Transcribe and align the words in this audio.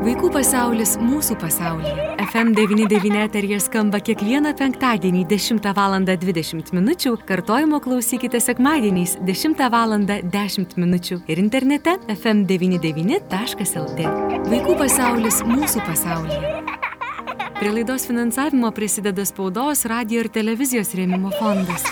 Vaikų 0.00 0.30
pasaulis 0.32 0.94
mūsų 0.96 1.34
pasaulyje. 1.42 2.04
FM99 2.24 3.18
eterija 3.20 3.58
skamba 3.60 3.98
kiekvieną 4.00 4.54
penktadienį 4.56 5.26
10 5.28 5.66
val. 5.76 5.92
20 6.08 6.72
min. 6.72 6.88
Kartojimo 7.28 7.80
klausykite 7.84 8.40
sekmadieniais 8.40 9.18
10 9.28 9.60
val. 9.74 9.92
10 10.00 10.76
min. 10.80 10.96
ir 10.96 11.42
internete 11.44 11.98
fm99.lt. 12.16 14.08
Vaikų 14.48 14.78
pasaulis 14.80 15.42
mūsų 15.44 15.84
pasaulyje. 15.84 16.40
Prie 17.60 17.70
laidos 17.76 18.08
finansavimo 18.08 18.72
prisideda 18.72 19.20
spaudos, 19.28 19.84
radio 19.84 20.24
ir 20.24 20.32
televizijos 20.32 20.96
rėmimo 20.96 21.28
fondas. 21.36 21.84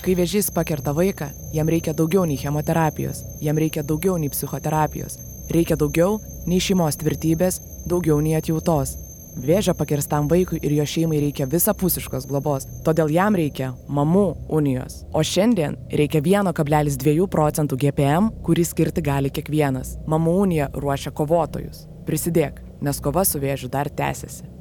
Kai 0.00 0.14
vėžys 0.16 0.48
pakerta 0.48 0.96
vaiką, 0.96 1.28
jam 1.52 1.68
reikia 1.68 1.92
daugiau 1.92 2.24
nei 2.24 2.40
chemoterapijos, 2.40 3.20
jam 3.44 3.60
reikia 3.60 3.84
daugiau 3.84 4.16
nei 4.16 4.32
psichoterapijos, 4.32 5.18
reikia 5.54 5.76
daugiau 5.78 6.18
nei 6.46 6.60
šeimos 6.62 6.98
tvirtybės, 7.00 7.60
daugiau 7.88 8.20
nei 8.24 8.36
atjautos. 8.38 8.96
Vėžio 9.40 9.76
pakirstam 9.78 10.26
vaikui 10.28 10.58
ir 10.66 10.74
jo 10.74 10.84
šeimai 10.92 11.20
reikia 11.22 11.46
visapusiškos 11.50 12.26
globos, 12.26 12.66
todėl 12.84 13.12
jam 13.14 13.36
reikia 13.38 13.70
mamų 13.88 14.26
unijos. 14.58 15.04
O 15.14 15.22
šiandien 15.22 15.78
reikia 15.94 16.20
1,2 16.20 17.28
procentų 17.30 17.78
GPM, 17.84 18.32
kurį 18.46 18.66
skirti 18.66 19.06
gali 19.06 19.30
kiekvienas. 19.30 19.96
Mamų 20.10 20.38
unija 20.46 20.70
ruošia 20.74 21.14
kovotojus. 21.14 21.86
Prisidėk, 22.06 22.58
nes 22.82 23.00
kova 23.00 23.24
su 23.24 23.38
vėžiu 23.38 23.70
dar 23.70 23.88
tęsiasi. 23.88 24.59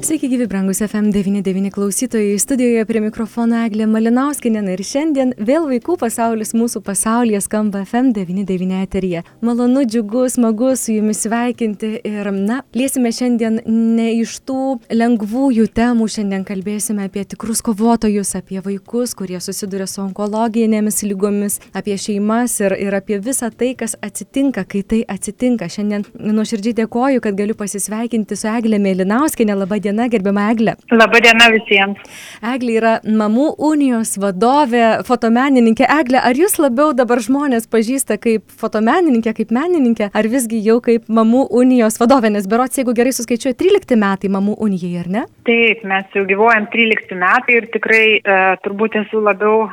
Sveiki, 0.00 0.28
gyvi 0.28 0.46
brangus 0.46 0.80
FM99 0.80 1.70
klausytojai. 1.70 2.38
Studijoje 2.38 2.84
prie 2.88 3.00
mikrofono 3.04 3.58
Eglė 3.66 3.84
Malinauskinė 3.90 4.62
ir 4.72 4.82
šiandien 4.86 5.32
vėl 5.36 5.66
vaikų 5.68 5.96
pasaulis 6.00 6.54
mūsų 6.56 6.80
pasaulyje 6.86 7.40
skamba 7.44 7.82
FM99 7.84 8.78
eterija. 8.80 9.22
Malonu, 9.44 9.82
džiugu, 9.84 10.24
smagu 10.32 10.70
su 10.76 10.94
jumis 10.94 11.20
sveikinti 11.26 11.90
ir, 12.08 12.30
na, 12.32 12.62
liesime 12.74 13.12
šiandien 13.12 13.60
ne 13.66 14.08
iš 14.20 14.38
tų 14.48 14.78
lengvųjų 14.94 15.66
temų, 15.76 16.08
šiandien 16.08 16.46
kalbėsime 16.48 17.04
apie 17.10 17.26
tikrus 17.34 17.60
kovotojus, 17.66 18.32
apie 18.38 18.62
vaikus, 18.64 19.14
kurie 19.18 19.40
susiduria 19.44 19.88
su 19.90 20.00
onkologinėmis 20.06 21.02
lygomis, 21.04 21.60
apie 21.76 21.98
šeimas 22.00 22.56
ir, 22.64 22.76
ir 22.88 22.96
apie 22.96 23.20
visą 23.20 23.50
tai, 23.52 23.74
kas 23.76 23.98
atsitinka, 24.00 24.64
kai 24.64 24.82
tai 24.82 25.02
atsitinka. 25.04 25.68
Šiandien 25.68 26.08
nuoširdžiai 26.14 26.78
dėkoju, 26.84 27.20
kad 27.26 27.36
galiu 27.36 27.58
pasisveikinti 27.58 28.38
su 28.38 28.48
Eglė 28.54 28.80
Malinauskinė. 28.80 29.39
Labą 29.40 29.78
dieną 29.80 29.90
diena, 29.90 30.08
gerbiama 30.08 30.50
Eglė. 30.52 30.74
Labadiena 30.92 31.48
visiems. 31.52 31.98
Eglė 32.42 32.76
yra 32.78 32.92
Mamų 33.04 33.54
unijos 33.58 34.16
vadovė, 34.20 35.02
fotomenininkė. 35.06 35.86
Eglė, 36.00 36.20
ar 36.22 36.38
jūs 36.38 36.58
labiau 36.60 36.92
dabar 36.96 37.20
žmonės 37.20 37.68
pažįsta 37.70 38.18
kaip 38.20 38.46
fotomenininkė, 38.60 39.34
kaip 39.36 39.50
menininkė, 39.50 40.10
ar 40.14 40.28
visgi 40.30 40.60
jau 40.64 40.80
kaip 40.84 41.08
Mamų 41.08 41.46
unijos 41.50 41.98
vadovė, 42.00 42.30
nes 42.30 42.46
berots, 42.46 42.78
jeigu 42.78 42.94
gerai 42.96 43.12
suskaičiuoju, 43.16 43.58
13 43.60 43.98
metai 44.00 44.30
Mamų 44.30 44.56
unijai, 44.60 44.94
ar 45.02 45.10
ne? 45.10 45.26
Taip, 45.48 45.84
mes 45.84 46.16
jau 46.16 46.24
gyvuojam 46.28 46.68
13 46.72 47.16
metai 47.20 47.60
ir 47.60 47.70
tikrai 47.74 48.04
uh, 48.20 48.56
turbūt 48.64 49.00
esu 49.04 49.22
labiau 49.24 49.68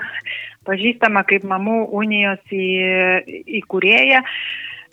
pažįstama 0.68 1.24
kaip 1.28 1.46
Mamų 1.48 1.88
unijos 1.96 2.42
įkūrėja. 2.52 4.24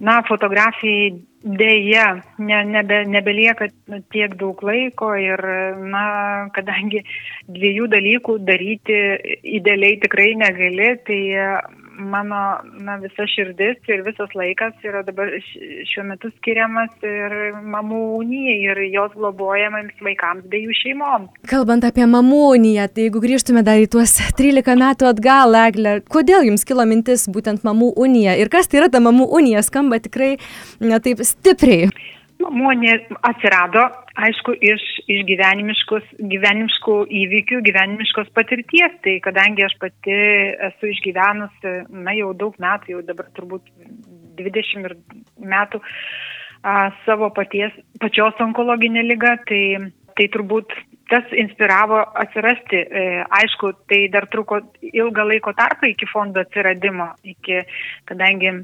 Na, 0.04 0.18
fotografijai 0.26 1.14
dėja 1.44 2.06
ne, 2.40 2.58
nebe, 2.64 3.02
nebelieka 3.04 3.68
tiek 4.12 4.34
daug 4.40 4.62
laiko 4.64 5.12
ir, 5.20 5.40
na, 5.92 6.04
kadangi 6.56 7.04
dviejų 7.52 7.88
dalykų 7.92 8.38
daryti 8.48 9.00
idealiai 9.60 10.00
tikrai 10.02 10.32
negali, 10.40 10.94
tai 11.04 11.20
mano 11.96 12.40
na, 12.84 12.96
visa 13.02 13.26
širdis 13.28 13.78
ir 13.90 14.02
visas 14.06 14.32
laikas 14.36 14.74
yra 14.86 15.02
dabar 15.06 15.30
šiuo 15.90 16.04
metu 16.08 16.30
skiriamas 16.36 16.92
ir 17.06 17.54
mamų 17.62 18.00
unijai 18.18 18.56
ir 18.70 18.80
jos 18.92 19.14
globojamams 19.16 20.00
vaikams 20.04 20.46
bei 20.50 20.64
jų 20.66 20.76
šeimom. 20.80 21.28
Kalbant 21.50 21.86
apie 21.86 22.06
mamų 22.10 22.42
uniją, 22.54 22.88
tai 22.92 23.08
jeigu 23.08 23.22
grįžtume 23.24 23.64
dar 23.66 23.82
į 23.82 23.88
tuos 23.94 24.16
13 24.38 24.78
metų 24.80 25.10
atgal, 25.10 25.54
Eglė, 25.64 25.98
kodėl 26.10 26.48
jums 26.50 26.66
kilo 26.68 26.86
mintis 26.88 27.28
būtent 27.30 27.64
mamų 27.66 27.92
unija 28.06 28.36
ir 28.40 28.50
kas 28.52 28.68
tai 28.68 28.82
yra 28.82 28.90
ta 28.92 29.02
mamų 29.04 29.28
unija, 29.38 29.62
skamba 29.64 30.00
tikrai 30.02 30.34
na, 30.80 31.00
taip 31.04 31.22
stipriai. 31.24 31.92
Mamūnė 32.42 32.98
atsirado, 33.24 33.86
aišku, 34.14 34.54
iš, 34.62 34.84
iš 35.10 35.24
gyvenimiškų 35.28 36.96
įvykių, 37.22 37.60
gyvenimiškos 37.66 38.30
patirties. 38.36 38.96
Tai 39.04 39.16
kadangi 39.24 39.66
aš 39.66 39.76
pati 39.82 40.18
esu 40.70 40.90
išgyvenusi, 40.92 41.74
na 42.04 42.14
jau 42.18 42.32
daug 42.38 42.56
metų, 42.62 42.96
jau 42.96 43.02
dabar 43.06 43.30
turbūt 43.36 43.68
20 44.38 44.96
metų 45.38 45.82
a, 46.62 46.90
savo 47.04 47.30
paties, 47.34 47.74
pačios 48.02 48.38
onkologinę 48.42 49.04
lygą, 49.06 49.36
tai, 49.48 49.62
tai 50.18 50.28
turbūt 50.34 50.74
tas 51.10 51.26
inspiravo 51.36 52.00
atsirasti. 52.24 52.80
E, 52.80 53.24
aišku, 53.40 53.74
tai 53.90 54.06
dar 54.12 54.28
truko 54.32 54.60
ilgą 54.80 55.26
laiko 55.28 55.52
tarpą 55.56 55.90
iki 55.90 56.08
fondo 56.10 56.42
atsiradimo, 56.44 57.10
iki, 57.34 57.60
kadangi 58.08 58.54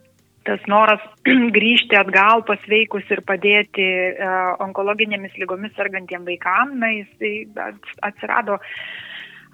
tas 0.49 0.63
noras 0.71 1.03
grįžti 1.57 1.99
atgal 1.99 2.45
pasveikus 2.49 3.07
ir 3.13 3.23
padėti 3.29 3.87
uh, 4.13 4.57
onkologinėmis 4.65 5.37
lygomis 5.41 5.77
sergantiem 5.77 6.27
vaikam, 6.29 6.79
na, 6.81 6.93
jis 6.95 7.51
atsirado, 8.07 8.59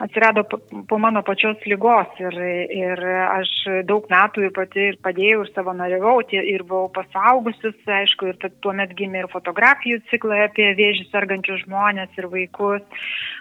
atsirado 0.03 0.45
po 0.89 0.99
mano 1.03 1.23
pačios 1.27 1.63
lygos 1.67 2.21
ir, 2.23 2.37
ir 2.71 3.03
aš 3.27 3.53
daug 3.89 4.07
metų 4.13 4.47
ir 4.47 4.53
pati 4.57 4.85
ir 4.93 4.99
padėjau 5.03 5.45
ir 5.45 5.53
savanoriavau 5.55 6.19
ir 6.37 6.67
buvau 6.69 6.91
pasaugusius, 6.99 7.79
aišku, 8.01 8.31
ir 8.31 8.53
tuomet 8.63 8.93
gimė 8.99 9.25
ir 9.25 9.33
fotografijų 9.33 10.03
ciklai 10.13 10.45
apie 10.47 10.69
vėžį 10.79 11.09
sergančius 11.11 11.65
žmonės 11.65 12.15
ir 12.21 12.29
vaikus. 12.31 12.85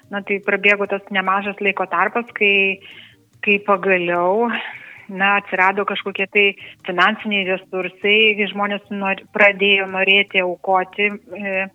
Na, 0.09 0.21
tai 0.21 0.39
prabėgo 0.45 0.87
tas 0.87 1.05
nemažas 1.11 1.59
laiko 1.61 1.85
tarpas, 1.91 2.29
kai, 2.37 2.79
kai 3.45 3.59
pagaliau 3.65 4.49
na, 5.09 5.35
atsirado 5.39 5.85
kažkokie 5.87 6.27
tai 6.33 6.45
finansiniai 6.87 7.47
resursai, 7.49 8.47
žmonės 8.51 8.85
nor, 8.93 9.21
pradėjo 9.35 9.89
norėti 9.91 10.43
aukoti 10.43 11.09
e, 11.11 11.65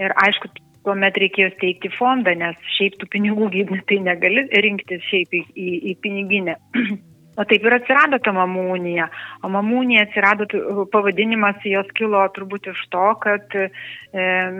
ir 0.00 0.16
aišku, 0.24 0.52
tuomet 0.84 1.18
reikėjo 1.20 1.50
steigti 1.56 1.90
fondą, 1.96 2.34
nes 2.38 2.56
šiaip 2.76 2.98
tų 3.00 3.10
pinigų 3.12 3.50
tai 3.90 4.00
negali 4.04 4.46
rinktis 4.64 5.04
šiaip 5.10 5.36
į, 5.36 5.44
į, 5.54 5.70
į 5.92 5.96
piniginę. 6.04 6.58
O 7.38 7.44
taip 7.46 7.62
ir 7.64 7.74
atsirado 7.76 8.18
ta 8.18 8.32
mamūnija. 8.34 9.06
O 9.46 9.50
mamūnija 9.54 10.02
atsirado, 10.06 10.48
pavadinimas 10.90 11.62
jos 11.64 11.88
kilo 11.96 12.24
turbūt 12.34 12.66
iš 12.72 12.80
to, 12.90 13.04
kad 13.22 13.54
e, 13.54 13.68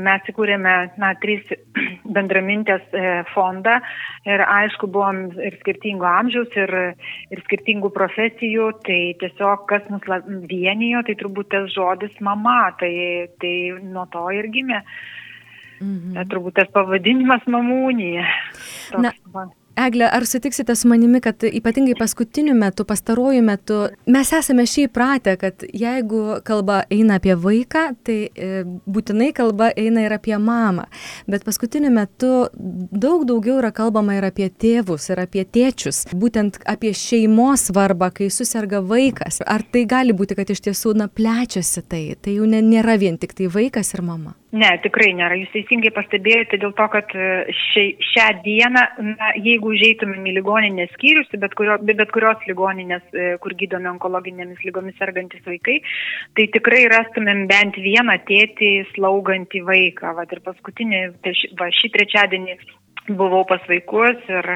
mes 0.07 0.31
įkūrėme, 0.31 0.75
na, 1.03 1.11
trys 1.21 1.51
bendramintės 2.17 2.87
e, 2.95 3.05
fondą 3.35 3.81
ir 4.29 4.45
aišku, 4.47 4.89
buvom 4.95 5.27
ir 5.43 5.59
skirtingo 5.61 6.07
amžiaus, 6.09 6.55
ir, 6.63 6.75
ir 7.35 7.45
skirtingų 7.49 7.91
profesijų, 7.97 8.71
tai 8.87 9.01
tiesiog 9.21 9.67
kas 9.71 9.91
mus 9.91 10.07
vienijo, 10.49 11.03
tai 11.07 11.19
turbūt 11.21 11.51
tas 11.57 11.71
žodis 11.75 12.15
mama, 12.23 12.71
tai, 12.81 12.93
tai 13.43 13.55
nuo 13.83 14.07
to 14.15 14.29
ir 14.37 14.49
gimė. 14.55 14.85
Mhm. 15.81 16.15
Tai 16.15 16.29
turbūt 16.33 16.61
tas 16.61 16.71
pavadinimas 16.73 17.45
mamūnija. 17.51 18.29
Toks, 18.93 19.03
Na, 19.03 19.17
va. 19.35 19.51
Egle, 19.87 20.09
ar 20.13 20.27
sutiksite 20.27 20.75
su 20.77 20.89
manimi, 20.89 21.21
kad 21.21 21.43
ypatingai 21.43 21.95
paskutiniu 21.99 22.55
metu, 22.55 22.85
pastaruoju 22.85 23.43
metu, 23.43 23.79
mes 24.07 24.33
esame 24.37 24.67
šiaip 24.69 24.93
pratę, 24.93 25.37
kad 25.41 25.65
jeigu 25.73 26.41
kalba 26.45 26.83
eina 26.93 27.17
apie 27.21 27.35
vaiką, 27.39 27.85
tai 28.05 28.19
e, 28.29 28.65
būtinai 28.91 29.31
kalba 29.37 29.71
eina 29.81 30.05
ir 30.05 30.15
apie 30.17 30.37
mamą. 30.37 30.85
Bet 31.31 31.47
paskutiniu 31.49 31.93
metu 31.95 32.33
daug 32.55 33.25
daugiau 33.29 33.61
yra 33.63 33.71
kalbama 33.73 34.19
ir 34.19 34.27
apie 34.29 34.51
tėvus, 34.51 35.09
ir 35.15 35.23
apie 35.25 35.47
tėčius, 35.49 36.03
būtent 36.13 36.61
apie 36.69 36.93
šeimos 36.97 37.71
svarbą, 37.71 38.11
kai 38.15 38.29
susirga 38.33 38.83
vaikas. 38.85 39.41
Ar 39.47 39.65
tai 39.65 39.87
gali 39.89 40.17
būti, 40.17 40.37
kad 40.37 40.53
iš 40.53 40.65
tiesų, 40.69 40.97
na, 41.01 41.09
plečiasi 41.09 41.87
tai, 41.89 42.05
tai 42.21 42.37
jau 42.37 42.51
nėra 42.51 42.99
vien 43.01 43.17
tik 43.21 43.33
tai 43.39 43.49
vaikas 43.49 43.95
ir 43.97 44.05
mama? 44.05 44.37
Ne, 44.51 44.71
tikrai 44.83 45.13
nėra. 45.15 45.37
Jūs 45.39 45.53
teisingai 45.53 45.93
pastebėjote 45.95 46.59
dėl 46.59 46.73
to, 46.75 46.87
kad 46.91 47.13
e, 47.15 47.27
šia, 47.55 47.85
šią 48.03 48.25
dieną, 48.43 48.83
na, 49.13 49.29
jeigu 49.39 49.71
užeitumėm 49.77 50.25
į 50.27 50.33
ligoninės 50.41 50.91
skyrius, 50.97 51.31
bet, 51.39 51.55
kurio, 51.59 51.77
bet 51.87 52.11
kurios 52.11 52.43
ligoninės, 52.51 53.05
e, 53.15 53.29
kur 53.45 53.55
gydomi 53.61 53.87
onkologinėmis 53.93 54.65
lygomis 54.67 54.99
sergantis 54.99 55.45
vaikai, 55.47 55.79
tai 56.35 56.49
tikrai 56.57 56.83
rastumėm 56.91 57.45
bent 57.51 57.79
vieną 57.79 58.19
tėtį 58.27 58.73
slaugantį 58.97 59.63
vaiką. 59.71 60.17
Va, 60.19 60.27
ir 60.27 60.43
paskutinį, 60.49 61.05
tai 61.23 61.37
ši, 61.39 61.53
va, 61.61 61.71
šį 61.79 61.93
trečiadienį 61.95 62.59
buvau 63.23 63.45
pas 63.47 63.63
vaikus 63.71 64.19
ir, 64.35 64.51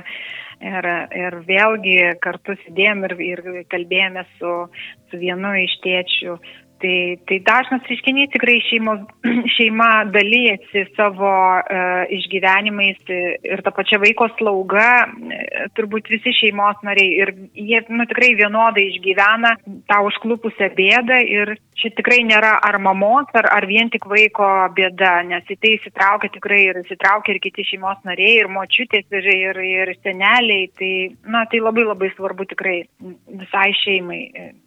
ir, 0.58 0.90
ir 1.22 1.38
vėlgi 1.46 1.96
kartu 2.22 2.58
sėdėjom 2.64 3.06
ir, 3.06 3.16
ir 3.30 3.46
kalbėjome 3.70 4.26
su, 4.40 4.58
su 5.06 5.22
vienu 5.22 5.54
iš 5.62 5.78
tėčių 5.86 6.38
Tai, 6.84 7.16
tai 7.24 7.38
dažnas 7.40 7.86
reiškinys 7.88 8.28
tikrai 8.34 8.58
šeimos, 8.66 9.06
šeima 9.56 9.88
dalyjasi 10.12 10.82
savo 10.92 11.30
uh, 11.32 12.02
išgyvenimais 12.12 13.08
ir 13.08 13.62
ta 13.64 13.72
pačia 13.72 13.96
vaiko 14.02 14.26
slauga, 14.34 14.88
uh, 15.08 15.62
turbūt 15.78 16.10
visi 16.12 16.34
šeimos 16.36 16.82
nariai 16.84 17.22
ir 17.22 17.32
jie 17.56 17.80
nu, 17.88 18.04
tikrai 18.10 18.34
vienodai 18.36 18.84
išgyvena 18.90 19.54
tą 19.88 20.02
užklupusią 20.10 20.68
bėdą 20.76 21.22
ir 21.24 21.54
čia 21.80 21.88
tikrai 21.96 22.20
nėra 22.28 22.58
ar 22.68 22.76
mamos, 22.82 23.32
ar, 23.32 23.48
ar 23.56 23.64
vien 23.70 23.88
tik 23.92 24.04
vaiko 24.10 24.50
bėda, 24.76 25.14
nes 25.30 25.48
į 25.48 25.56
tai 25.60 25.72
įsitraukia 25.78 26.34
tikrai 26.36 26.60
ir 26.68 26.82
įsitraukia 26.82 27.32
ir 27.32 27.40
kiti 27.46 27.64
šeimos 27.70 28.04
nariai, 28.04 28.42
ir 28.42 28.52
močiutės, 28.52 29.08
ir, 29.08 29.30
ir, 29.32 29.62
ir 29.70 29.94
seneliai. 30.02 30.68
Tai, 30.76 30.92
na, 31.32 31.46
tai 31.48 31.64
labai 31.64 31.88
labai 31.88 32.12
svarbu 32.12 32.48
tikrai 32.52 32.82
visai 33.00 33.70
šeimai. 33.80 34.22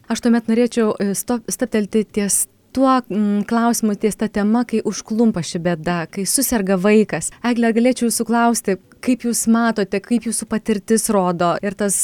Aš 0.07 0.23
tuomet 0.23 0.47
norėčiau 0.47 0.93
e, 1.03 1.11
staptelti 1.15 2.05
ties 2.05 2.45
tuo 2.77 2.93
mm, 2.95 3.43
klausimu, 3.49 3.95
ties 3.99 4.15
ta 4.15 4.29
tema, 4.31 4.61
kai 4.67 4.79
užklumpa 4.85 5.41
ši 5.43 5.59
bėda, 5.65 5.97
kai 6.13 6.27
susirga 6.29 6.77
vaikas. 6.79 7.31
Eglė, 7.47 7.73
galėčiau 7.75 8.07
jūsų 8.07 8.27
klausti, 8.29 8.77
kaip 9.03 9.25
jūs 9.27 9.45
matote, 9.51 9.99
kaip 10.03 10.27
jūsų 10.27 10.47
patirtis 10.49 11.07
rodo 11.13 11.53
ir 11.63 11.75
tas 11.77 11.95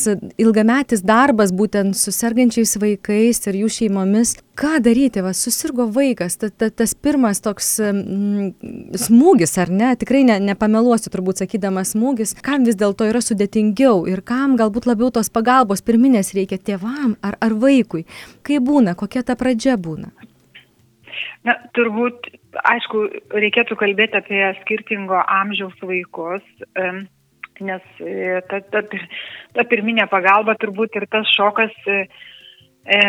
ilgametis 0.42 1.04
darbas 1.06 1.54
būtent 1.56 1.98
su 1.98 2.14
sergančiais 2.16 2.76
vaikais 2.82 3.44
ir 3.50 3.60
jų 3.64 3.70
šeimomis. 3.78 4.36
Ką 4.54 4.78
daryti, 4.86 5.24
va, 5.26 5.32
susirgo 5.34 5.88
vaikas, 5.90 6.36
ta, 6.38 6.52
ta, 6.54 6.68
tas 6.70 6.92
pirmas 6.94 7.42
toks 7.42 7.72
smūgis, 9.02 9.56
ar 9.64 9.72
ne, 9.74 9.90
tikrai 9.98 10.22
ne, 10.28 10.36
nepameluosiu 10.52 11.10
turbūt 11.14 11.42
sakydamas 11.42 11.96
smūgis, 11.96 12.36
kam 12.46 12.68
vis 12.68 12.78
dėlto 12.78 13.08
yra 13.10 13.24
sudėtingiau 13.26 14.04
ir 14.12 14.22
kam 14.22 14.54
galbūt 14.60 14.86
labiau 14.92 15.10
tos 15.16 15.34
pagalbos 15.34 15.82
pirminės 15.82 16.36
reikia 16.38 16.62
tėvam 16.62 17.18
ar, 17.26 17.40
ar 17.42 17.58
vaikui. 17.58 18.06
Kaip 18.46 18.70
būna, 18.70 18.94
kokia 19.00 19.26
ta 19.26 19.34
pradžia 19.40 19.74
būna? 19.82 20.14
Na, 21.44 21.58
turbūt, 21.76 22.30
aišku, 22.62 23.08
reikėtų 23.34 23.78
kalbėti 23.80 24.20
apie 24.20 24.44
skirtingo 24.62 25.20
amžiaus 25.22 25.76
vaikus, 25.82 26.44
nes 27.62 27.82
e, 28.02 28.42
ta, 28.50 28.62
ta, 28.72 28.84
ta 29.54 29.66
pirminė 29.70 30.08
pagalba 30.12 30.56
turbūt 30.62 30.98
ir 30.98 31.08
tas 31.12 31.30
šokas 31.36 31.74
e, 31.88 32.00
e, 32.86 33.00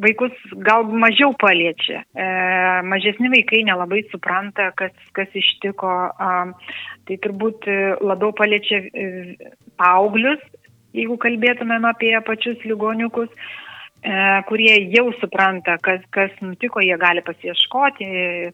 vaikus 0.00 0.36
gal 0.66 0.84
mažiau 0.84 1.32
paliečia. 1.40 2.02
Mažesni 2.86 3.30
vaikai 3.32 3.64
nelabai 3.68 4.02
supranta, 4.10 4.70
kas, 4.78 4.94
kas 5.16 5.32
ištiko. 5.36 5.94
Tai 7.08 7.18
turbūt 7.26 7.68
labiau 8.00 8.32
paliečia 8.36 8.84
paauglius, 9.80 10.40
jeigu 10.96 11.18
kalbėtumėm 11.20 11.88
apie 11.90 12.14
pačius 12.26 12.62
ligoniukus. 12.64 13.28
E, 14.00 14.30
E, 14.40 14.42
kurie 14.48 14.72
jau 14.94 15.10
supranta, 15.20 15.74
kas, 15.84 16.00
kas 16.14 16.32
nutiko, 16.40 16.80
jie 16.80 16.96
gali 16.96 17.20
pasieškoti 17.20 18.06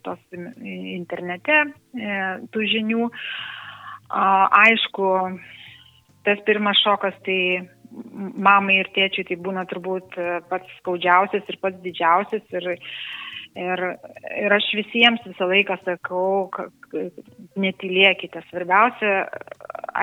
tos 0.03 0.19
internete 0.35 1.61
e, 1.63 2.17
tų 2.51 2.67
žinių. 2.73 3.07
Aišku, 4.11 5.07
tas 6.27 6.43
pirmas 6.47 6.83
šokas 6.83 7.15
tai 7.27 7.39
mamai 8.43 8.81
ir 8.81 8.91
tėčiui 8.95 9.27
tai 9.31 9.39
būna 9.43 9.65
turbūt 9.71 10.19
pats 10.51 10.77
skaudžiausias 10.81 11.47
ir 11.47 11.59
pats 11.63 11.79
didžiausias. 11.83 12.43
Ir, 12.59 12.69
ir, 13.55 13.87
ir 14.43 14.59
aš 14.59 14.71
visiems 14.83 15.27
visą 15.27 15.47
laiką 15.51 15.79
sakau, 15.87 16.51
netylėkite. 17.55 18.43
Svarbiausia, 18.51 19.27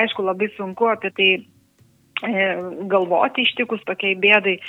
aišku, 0.04 0.24
labai 0.24 0.52
sunku 0.56 0.88
apie 0.92 1.12
tai 1.20 1.32
e, 1.36 2.52
galvoti 2.92 3.48
ištikus 3.48 3.84
tokiai 3.88 4.20
bėdai, 4.20 4.62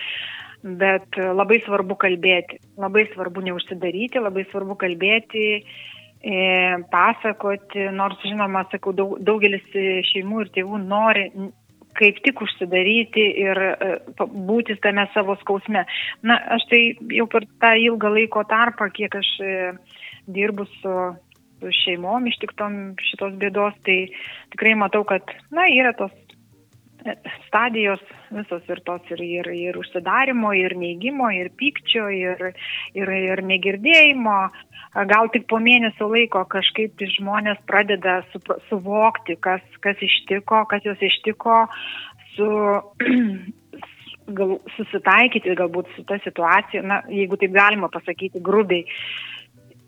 bet 0.65 1.19
e, 1.19 1.27
labai 1.37 1.61
svarbu 1.65 1.97
kalbėti, 2.01 2.59
labai 2.81 3.05
svarbu 3.13 3.45
neužsidaryti, 3.45 4.23
labai 4.23 4.47
svarbu 4.51 4.77
kalbėti, 4.81 5.45
e, 5.61 6.39
pasakoti, 6.93 7.91
nors 7.93 8.21
žinoma, 8.25 8.65
sakau, 8.73 8.95
daug, 8.97 9.19
daugelis 9.21 9.67
šeimų 10.13 10.47
ir 10.47 10.55
tėvų 10.57 10.81
nori 10.87 11.29
kaip 11.95 12.17
tik 12.25 12.41
užsidaryti 12.43 13.27
ir 13.45 13.61
e, 13.69 13.91
būti 14.19 14.79
tame 14.83 15.05
savo 15.15 15.37
skausme. 15.45 15.85
Na, 16.27 16.41
aš 16.57 16.67
tai 16.73 16.81
jau 17.15 17.29
per 17.31 17.47
tą 17.63 17.77
ilgą 17.79 18.11
laiko 18.17 18.43
tarpą, 18.51 18.89
kiek 18.97 19.15
aš 19.21 19.31
dirbu 20.35 20.67
su, 20.81 20.97
šeimom 21.85 22.27
ištiktom 22.29 22.97
šitos 23.01 23.37
bėdos, 23.41 23.77
tai 23.87 23.99
tikrai 24.53 24.75
matau, 24.79 25.05
kad, 25.09 25.31
na, 25.55 25.69
yra 25.73 25.95
tos 25.97 26.13
stadijos 27.47 28.01
visos 28.33 28.63
ir 28.69 28.81
tos 28.87 29.11
ir, 29.13 29.23
ir, 29.23 29.49
ir 29.53 29.79
užsidarimo, 29.79 30.53
ir 30.57 30.77
neigimo, 30.79 31.29
ir 31.35 31.51
pykčio, 31.59 32.07
ir, 32.09 32.55
ir, 32.97 33.13
ir 33.31 33.43
negirdėjimo. 33.45 34.39
Gal 35.11 35.31
tik 35.35 35.49
po 35.51 35.59
mėnesio 35.63 36.09
laiko 36.11 36.45
kažkaip 36.51 36.95
tai 36.99 37.11
žmonės 37.17 37.61
pradeda 37.69 38.21
su, 38.31 38.41
suvokti, 38.71 39.37
kas, 39.43 39.63
kas 39.85 40.01
ištiko, 40.03 40.65
kas 40.71 40.87
juos 40.87 41.03
ištiko, 41.03 41.65
su, 42.37 42.49
gal, 44.39 44.59
susitaikyti 44.79 45.57
galbūt 45.59 45.93
su 45.95 46.05
ta 46.09 46.21
situacija, 46.25 46.85
na, 46.87 47.03
jeigu 47.13 47.39
taip 47.41 47.55
galima 47.57 47.91
pasakyti 47.93 48.43
grubiai. 48.45 48.87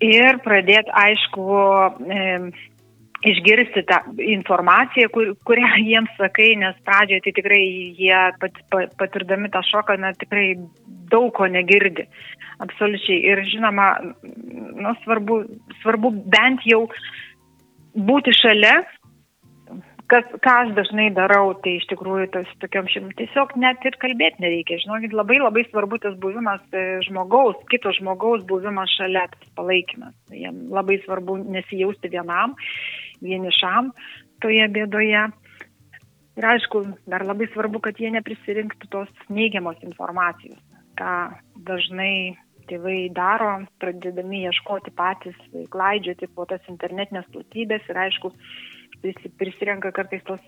Ir 0.04 0.42
pradėti, 0.44 0.92
aišku, 0.92 1.44
e, 2.04 2.24
išgirsti 3.26 3.82
tą 3.88 4.00
informaciją, 4.22 5.10
kur, 5.14 5.32
kurią 5.48 5.72
jiems 5.90 6.12
sakai, 6.20 6.52
nes 6.60 6.78
pradžioje 6.86 7.24
tai 7.26 7.34
tikrai 7.38 7.62
jie 7.98 8.20
pat, 8.42 8.60
pat, 8.72 8.96
patirdami 9.00 9.50
tą 9.54 9.62
šoką, 9.66 9.98
na 10.02 10.12
tikrai 10.18 10.54
daug 11.10 11.32
ko 11.36 11.48
negirdi. 11.50 12.06
Absoliučiai. 12.64 13.20
Ir 13.30 13.44
žinoma, 13.50 13.90
nu, 14.22 14.94
svarbu, 15.04 15.42
svarbu 15.82 16.12
bent 16.32 16.64
jau 16.68 16.86
būti 17.96 18.32
šalia, 18.36 18.78
kas, 20.10 20.26
ką 20.42 20.54
aš 20.62 20.72
dažnai 20.76 21.08
darau, 21.14 21.50
tai 21.62 21.76
iš 21.80 21.86
tikrųjų 21.90 22.28
tas 22.34 22.50
tokiam 22.62 22.88
šim 22.90 23.08
tiesiog 23.18 23.56
net 23.60 23.84
ir 23.88 23.98
kalbėti 24.02 24.42
nereikia. 24.44 24.78
Žinokit, 24.82 25.16
labai 25.16 25.38
labai 25.42 25.66
svarbu 25.68 25.98
tas 26.02 26.14
buvimas 26.22 26.62
e, 26.72 26.84
žmogaus, 27.06 27.58
kito 27.72 27.92
žmogaus 27.96 28.44
buvimas 28.48 28.92
šalia, 28.96 29.26
tas 29.32 29.52
palaikymas. 29.58 30.14
Jiem 30.34 30.66
labai 30.74 31.00
svarbu 31.04 31.38
nesijausti 31.44 32.12
vienam, 32.12 32.54
vienišam 33.24 33.92
toje 34.44 34.68
bėdoje. 34.72 35.26
Ir 36.36 36.44
aišku, 36.44 36.82
dar 37.08 37.24
labai 37.24 37.48
svarbu, 37.52 37.80
kad 37.84 37.96
jie 38.00 38.10
neprisirinktų 38.12 38.90
tos 38.92 39.12
neigiamos 39.32 39.80
informacijos, 39.86 40.60
ką 41.00 41.12
dažnai 41.68 42.36
tėvai 42.68 43.06
daro, 43.14 43.62
pradėdami 43.80 44.42
ieškoti 44.50 44.92
patys, 44.96 45.36
klaidžioti 45.72 46.28
po 46.34 46.44
tas 46.50 46.64
internetinės 46.68 47.28
platybės 47.32 47.86
ir 47.88 48.00
aišku, 48.06 48.32
prisirenka 49.38 49.92
kartais 49.96 50.24
tos 50.26 50.42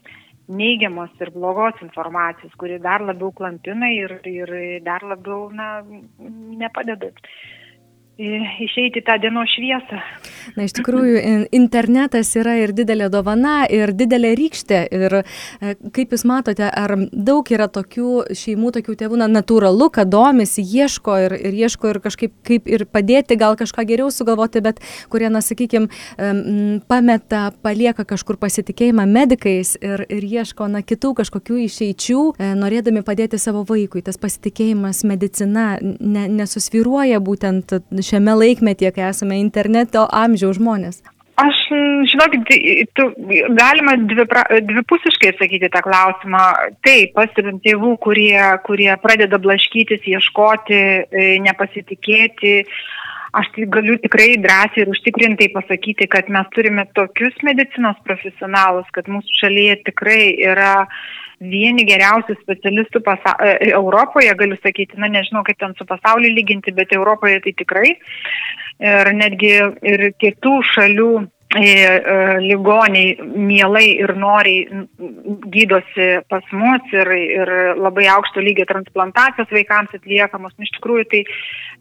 neigiamos 0.48 1.12
ir 1.20 1.30
blogos 1.30 1.80
informacijos, 1.84 2.52
kuri 2.60 2.78
dar 2.82 3.04
labiau 3.04 3.30
klampina 3.36 3.90
ir, 3.92 4.18
ir 4.28 4.52
dar 4.84 5.04
labiau 5.04 5.48
na, 5.54 5.82
nepadeda 6.18 7.12
išeiti 8.18 9.04
tą 9.06 9.18
dienos 9.22 9.52
šviesą. 9.54 10.00
Na, 10.56 10.66
iš 10.66 10.74
tikrųjų, 10.78 11.48
internetas 11.54 12.30
yra 12.38 12.56
ir 12.62 12.72
didelė 12.76 13.08
dovana, 13.12 13.62
ir 13.70 13.92
didelė 13.96 14.34
rykštė. 14.38 14.80
Ir 14.94 15.18
e, 15.20 15.74
kaip 15.94 16.14
Jūs 16.14 16.24
matote, 16.28 16.66
ar 16.68 16.94
daug 17.12 17.48
yra 17.52 17.68
tokių 17.72 18.34
šeimų, 18.36 18.72
tokių 18.78 18.96
tėvų, 19.02 19.20
na, 19.20 19.28
natūralu, 19.30 19.90
kad 19.94 20.10
domisi, 20.12 20.64
ieško 20.64 21.18
ir, 21.26 21.36
ir 21.50 21.58
ieško 21.64 21.92
ir 21.92 22.00
kažkaip 22.04 22.34
kaip 22.46 22.68
ir 22.70 22.86
padėti, 22.88 23.38
gal 23.40 23.56
kažką 23.58 23.84
geriau 23.88 24.10
sugalvoti, 24.14 24.62
bet 24.64 24.80
kurie, 25.12 25.28
na, 25.32 25.42
sakykime, 25.44 25.88
pameta, 26.88 27.42
palieka 27.64 28.06
kažkur 28.08 28.38
pasitikėjimą 28.40 29.06
medikais 29.08 29.74
ir, 29.80 30.04
ir 30.08 30.24
ieško, 30.24 30.68
na, 30.72 30.82
kitų 30.86 31.14
kažkokių 31.20 31.60
išeičių, 31.66 32.22
e, 32.38 32.52
norėdami 32.58 33.04
padėti 33.06 33.40
savo 33.40 33.64
vaikui. 33.68 34.02
Tas 34.06 34.18
pasitikėjimas 34.20 35.04
medicina 35.08 35.68
ne, 35.82 36.26
nesusviruoja 36.38 37.20
būtent 37.24 37.78
šiame 38.04 38.34
laikmetyje, 38.38 38.92
kai 38.96 39.08
esame 39.10 39.40
interneto 39.42 40.06
amžiaus 40.38 40.58
žmonės? 40.60 41.02
Aš, 41.38 41.58
žinokit, 42.10 42.48
tu, 42.98 43.04
galima 43.54 43.94
dvipra, 44.10 44.42
dvipusiškai 44.66 45.30
atsakyti 45.36 45.68
tą 45.70 45.84
klausimą. 45.86 46.40
Taip, 46.82 47.12
pastebim 47.14 47.60
tėvų, 47.62 47.92
kurie, 48.02 48.40
kurie 48.66 48.90
pradeda 48.98 49.38
blaškytis, 49.38 50.02
ieškoti, 50.02 50.80
e, 51.06 51.28
nepasitikėti. 51.44 52.56
Aš 53.38 53.52
tai 53.54 53.68
galiu 53.70 53.94
tikrai 54.02 54.32
drąsiai 54.42 54.82
ir 54.82 54.90
užtikrintai 54.90 55.50
pasakyti, 55.54 56.08
kad 56.10 56.26
mes 56.32 56.48
turime 56.56 56.88
tokius 56.98 57.38
medicinos 57.46 58.00
profesionalus, 58.08 58.88
kad 58.96 59.06
mūsų 59.06 59.38
šalyje 59.44 59.78
tikrai 59.92 60.22
yra 60.42 60.88
vieni 61.40 61.86
geriausių 61.88 62.36
specialistų 62.42 63.02
pasa 63.06 63.34
e, 63.38 63.70
Europoje, 63.70 64.34
galiu 64.38 64.58
sakyti, 64.62 64.98
na 65.00 65.10
nežinau, 65.12 65.44
kaip 65.46 65.58
ten 65.60 65.74
su 65.78 65.86
pasauliu 65.88 66.30
lyginti, 66.34 66.74
bet 66.74 66.92
Europoje 66.96 67.40
tai 67.44 67.54
tikrai. 67.58 67.96
Ir 68.78 69.10
netgi 69.18 69.56
ir 69.90 70.04
kitų 70.22 70.60
šalių 70.74 71.12
ligoniai 71.56 73.16
mielai 73.24 73.96
ir 73.96 74.12
noriai 74.16 74.84
gydosi 75.48 76.20
pas 76.28 76.44
mus 76.52 76.82
ir, 76.92 77.08
ir 77.08 77.52
labai 77.80 78.06
aukšto 78.12 78.40
lygio 78.40 78.66
transplantacijos 78.68 79.48
vaikams 79.50 79.94
atliekamos. 79.96 80.52
Nu, 80.58 80.64
iš 80.64 80.74
tikrųjų, 80.76 81.04
tai, 81.08 81.24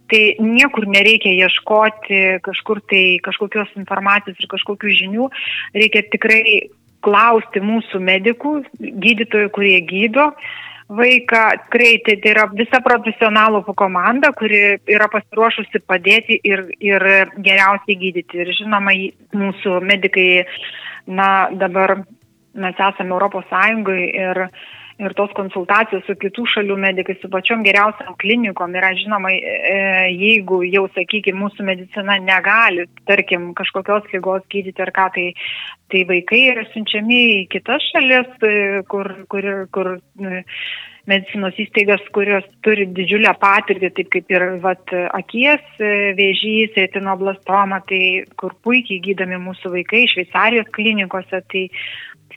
tai 0.08 0.22
niekur 0.40 0.88
nereikia 0.88 1.36
ieškoti 1.36 2.40
kažkur 2.48 2.80
tai 2.88 3.20
kažkokios 3.24 3.76
informacijos 3.76 4.40
ir 4.40 4.48
kažkokių 4.48 4.96
žinių. 5.02 5.30
Reikia 5.76 6.06
tikrai 6.16 6.70
klausti 7.06 7.62
mūsų 7.64 8.02
medikų, 8.04 8.54
gydytojų, 8.80 9.52
kurie 9.56 9.78
gydo 9.88 10.32
vaiką. 10.88 11.44
Tikrai 11.66 11.92
tai, 12.06 12.18
tai 12.24 12.34
yra 12.34 12.48
visa 12.54 12.80
profesionalų 12.84 13.64
komanda, 13.78 14.32
kuri 14.38 14.78
yra 14.88 15.10
pasiruošusi 15.12 15.84
padėti 15.88 16.40
ir, 16.48 16.68
ir 16.80 17.08
geriausiai 17.38 18.00
gydyti. 18.00 18.44
Ir 18.44 18.54
žinoma, 18.62 18.96
mūsų 19.36 19.82
medikai, 19.86 20.46
na, 21.08 21.50
dabar 21.52 22.00
mes 22.58 22.80
esame 22.90 23.14
Europos 23.14 23.46
Sąjungoje 23.52 24.08
ir 24.16 24.44
ir 24.98 25.14
tos 25.18 25.32
konsultacijos 25.38 26.06
su 26.08 26.16
kitų 26.18 26.46
šalių 26.54 26.78
medikais, 26.82 27.20
su 27.22 27.30
pačiom 27.30 27.62
geriausiam 27.66 28.16
klinikom 28.22 28.74
yra 28.80 28.92
žinoma, 28.98 29.32
e, 29.36 29.78
jeigu 30.14 30.64
jau, 30.66 30.88
sakykime, 30.96 31.38
mūsų 31.44 31.68
medicina 31.68 32.18
negali, 32.22 32.88
tarkim, 33.10 33.52
kažkokios 33.58 34.10
lygos 34.14 34.46
gydyti 34.50 34.86
ar 34.86 34.94
ką, 34.96 35.08
tai, 35.14 35.28
tai 35.94 36.04
vaikai 36.10 36.44
yra 36.54 36.66
siunčiami 36.74 37.22
į 37.38 37.40
kitas 37.54 37.86
šalis, 37.92 38.34
e, 38.42 38.84
kur, 38.90 39.14
kur, 39.30 39.50
kur 39.76 39.94
e, 39.98 40.44
medicinos 41.08 41.56
įstaigas, 41.62 42.02
kurios 42.12 42.44
turi 42.66 42.90
didžiulę 42.92 43.32
patirtį, 43.40 43.94
taip 43.96 44.10
kaip 44.12 44.34
ir 44.34 44.44
vat, 44.66 44.92
akies 45.16 45.78
vėžys, 46.18 46.74
retinoblastoma, 46.76 47.80
tai 47.88 48.26
kur 48.36 48.58
puikiai 48.66 49.00
gydami 49.06 49.40
mūsų 49.46 49.72
vaikai 49.78 50.04
Šveicarijos 50.12 50.68
klinikose, 50.76 51.40
tai 51.54 51.70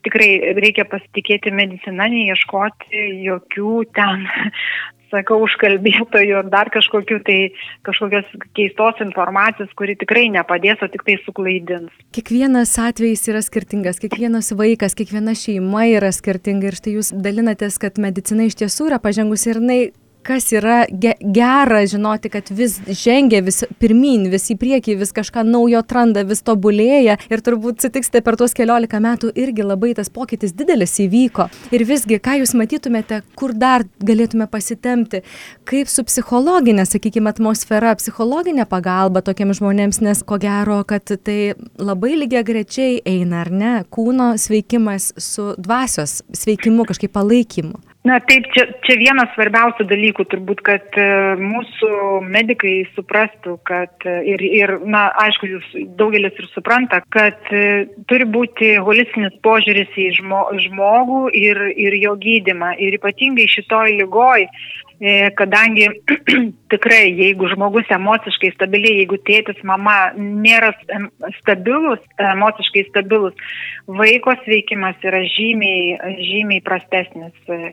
tikrai 0.07 0.55
reikia 0.61 0.87
pasitikėti 0.89 1.53
medicina, 1.55 2.09
neieškoti 2.13 3.05
jokių 3.27 3.75
ten, 3.97 4.27
sakau, 5.11 5.41
užkalbėtojų 5.45 6.37
ar 6.41 6.51
dar 6.51 6.71
kažkokių 6.73 7.21
tai 7.27 7.39
kažkokios 7.87 8.29
keistos 8.57 9.01
informacijos, 9.05 9.73
kuri 9.79 9.97
tikrai 10.01 10.29
nepadės, 10.33 10.83
o 10.85 10.91
tik 10.93 11.05
tai 11.07 11.19
suklaidins. 11.25 11.91
Kiekvienas 12.17 12.77
atvejis 12.83 13.27
yra 13.33 13.43
skirtingas, 13.45 14.01
kiekvienas 14.03 14.53
vaikas, 14.59 14.97
kiekviena 14.99 15.35
šeima 15.39 15.89
yra 15.97 16.13
skirtinga 16.15 16.71
ir 16.71 16.79
štai 16.79 16.97
jūs 16.99 17.15
dalinatės, 17.27 17.81
kad 17.83 17.99
medicina 18.03 18.47
iš 18.47 18.61
tiesų 18.63 18.93
yra 18.93 19.01
pažengusi 19.03 19.53
ir 19.53 19.63
jinai 19.63 19.81
kas 20.27 20.51
yra 20.53 20.85
ge 20.91 21.15
gera 21.21 21.81
žinoti, 21.89 22.31
kad 22.33 22.51
vis 22.51 22.79
žengia 22.87 23.41
vis 23.45 23.63
pirmin, 23.81 24.29
vis 24.33 24.49
į 24.53 24.57
priekį, 24.61 24.97
vis 25.01 25.13
kažką 25.17 25.45
naujo 25.47 25.81
atranda, 25.81 26.25
vis 26.29 26.43
tobulėja 26.47 27.17
ir 27.31 27.43
turbūt 27.45 27.85
sutiksite 27.85 28.23
per 28.25 28.39
tuos 28.41 28.55
keliolika 28.57 29.01
metų 29.03 29.33
irgi 29.39 29.67
labai 29.67 29.93
tas 29.99 30.13
pokytis 30.13 30.55
didelis 30.57 30.97
įvyko. 31.03 31.49
Ir 31.75 31.85
visgi, 31.89 32.21
ką 32.23 32.41
jūs 32.41 32.55
matytumėte, 32.59 33.23
kur 33.39 33.55
dar 33.57 33.87
galėtume 34.05 34.49
pasitemti, 34.51 35.23
kaip 35.69 35.91
su 35.91 36.05
psichologinė, 36.07 36.87
sakykime, 36.89 37.33
atmosfera, 37.33 37.95
psichologinė 37.99 38.67
pagalba 38.71 39.25
tokiems 39.25 39.61
žmonėms, 39.61 40.03
nes 40.05 40.25
ko 40.27 40.41
gero, 40.43 40.81
kad 40.89 41.11
tai 41.25 41.55
labai 41.81 42.17
lygiai 42.21 42.47
grečiai 42.47 42.99
eina, 43.09 43.45
ar 43.45 43.53
ne, 43.53 43.77
kūno 43.91 44.35
sveikimas 44.41 45.13
su 45.21 45.53
dvasios 45.61 46.21
sveikimu, 46.37 46.89
kažkaip 46.89 47.15
palaikymu. 47.17 47.90
Na 48.01 48.17
taip, 48.25 48.47
čia, 48.55 48.63
čia 48.81 48.95
vienas 48.97 49.29
svarbiausių 49.35 49.85
dalykų 49.85 50.25
turbūt, 50.33 50.63
kad 50.65 50.95
e, 50.97 51.05
mūsų 51.37 51.91
medikai 52.33 52.87
suprastų, 52.95 53.59
kad 53.69 54.07
e, 54.09 54.15
ir, 54.33 54.41
ir 54.41 54.73
na, 54.89 55.11
aišku, 55.21 55.51
jūs 55.51 55.67
daugelis 56.01 56.39
ir 56.41 56.49
supranta, 56.55 57.03
kad 57.13 57.53
e, 57.53 57.91
turi 58.09 58.25
būti 58.25 58.73
holistinis 58.81 59.37
požiūris 59.45 59.93
į 60.01 60.09
žmo, 60.17 60.47
žmogų 60.65 61.27
ir, 61.37 61.61
ir 61.77 61.99
jo 62.01 62.17
gydimą. 62.25 62.73
Ir 62.81 62.97
ypatingai 62.97 63.51
šitoj 63.53 63.99
lygoj 64.01 64.49
E, 64.49 64.90
kadangi 65.37 65.89
tikrai, 66.73 67.09
jeigu 67.17 67.49
žmogus 67.55 67.89
emociškai 67.95 68.51
stabiliai, 68.53 68.99
jeigu 69.01 69.17
tėtis, 69.25 69.63
mama 69.65 70.13
nėra 70.17 70.75
stabilus, 71.39 72.03
emociškai 72.21 72.85
stabilus, 72.91 73.33
vaiko 73.89 74.35
sveikimas 74.45 75.01
yra 75.07 75.23
žymiai, 75.25 75.97
žymiai 76.21 76.61
prastesnis. 76.67 77.33
E, 77.49 77.73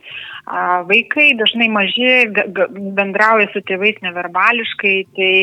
vaikai 0.87 1.33
dažnai 1.41 1.67
maži 1.73 2.13
bendrauja 2.95 3.51
su 3.51 3.63
tėvais 3.67 3.99
neverbališkai, 4.07 4.97
tai 5.19 5.33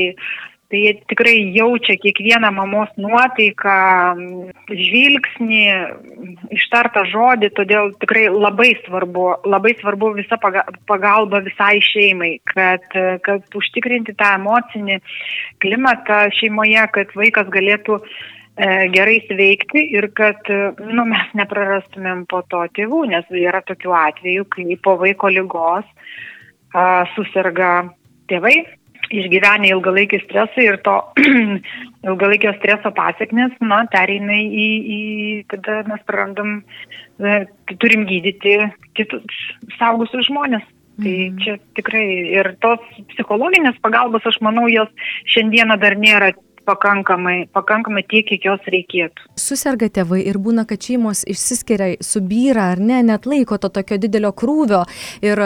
tai 0.74 0.80
jie 0.82 0.94
tikrai 1.06 1.36
jaučia 1.54 1.94
kiekvieną 2.02 2.50
mamos 2.50 2.90
nuotaiką, 2.98 3.74
žvilgsnį, 4.66 5.60
ištartą 6.56 7.04
žodį, 7.12 7.52
todėl 7.54 7.92
tikrai 8.02 8.26
labai 8.32 8.72
svarbu, 8.82 9.26
labai 9.46 9.76
svarbu 9.78 10.10
visa 10.18 10.38
pagalba 10.90 11.44
visai 11.46 11.78
šeimai, 11.78 12.40
kad, 12.50 12.86
kad 13.22 13.46
užtikrinti 13.54 14.16
tą 14.18 14.34
emocinį 14.40 14.98
klimatą 15.62 16.24
šeimoje, 16.34 16.82
kad 16.96 17.14
vaikas 17.14 17.50
galėtų 17.54 18.00
e, 18.02 18.06
gerai 18.90 19.20
sveikti 19.28 19.86
ir 19.94 20.10
kad 20.18 20.42
nu, 20.50 21.06
mes 21.06 21.34
neprarastumėm 21.38 22.26
po 22.26 22.42
to 22.50 22.66
tėvų, 22.74 23.04
nes 23.14 23.30
yra 23.30 23.62
tokių 23.62 23.94
atvejų, 24.02 24.50
kai 24.50 24.72
po 24.82 24.98
vaiko 24.98 25.30
lygos 25.30 25.86
a, 26.74 27.04
susirga 27.14 27.92
tėvai, 28.26 28.64
išgyvenę 29.12 29.70
ilgalaikį 29.74 30.20
stresą 30.24 30.64
ir 30.64 30.78
to 30.86 30.96
ilgalaikio 32.08 32.54
streso 32.58 32.92
pasiekmes, 32.96 33.56
na, 33.64 33.84
pereina 33.92 34.38
į, 34.38 34.68
į, 34.96 35.00
tada 35.52 35.82
mes 35.88 36.04
prarandam, 36.08 36.56
e, 37.20 37.44
turim 37.82 38.06
gydyti 38.08 38.58
kitus 38.96 39.44
saugusius 39.80 40.30
žmonės. 40.30 40.64
Tai 40.94 41.10
mhm. 41.10 41.38
čia 41.42 41.56
tikrai 41.74 42.04
ir 42.36 42.52
tos 42.62 42.82
psichologinės 43.10 43.80
pagalbos, 43.82 44.22
aš 44.30 44.38
manau, 44.46 44.68
jos 44.70 44.90
šiandieną 45.32 45.74
dar 45.82 45.96
nėra 45.98 46.30
pakankamai, 46.64 47.48
pakankamai 47.52 48.04
tiek, 48.08 48.26
kiek 48.28 48.46
jos 48.48 48.68
reikėtų. 48.70 49.28
Susirga 49.40 49.90
tėvai 49.92 50.22
ir 50.24 50.38
būna, 50.42 50.64
kad 50.68 50.80
šeimos 50.80 51.24
išsiskiria, 51.28 51.94
subyra 52.04 52.70
ar 52.74 52.82
ne, 52.82 53.02
net 53.04 53.28
laiko 53.28 53.58
to 53.60 53.70
tokio 53.74 53.98
didelio 54.00 54.32
krūvio 54.36 54.84
ir 55.24 55.42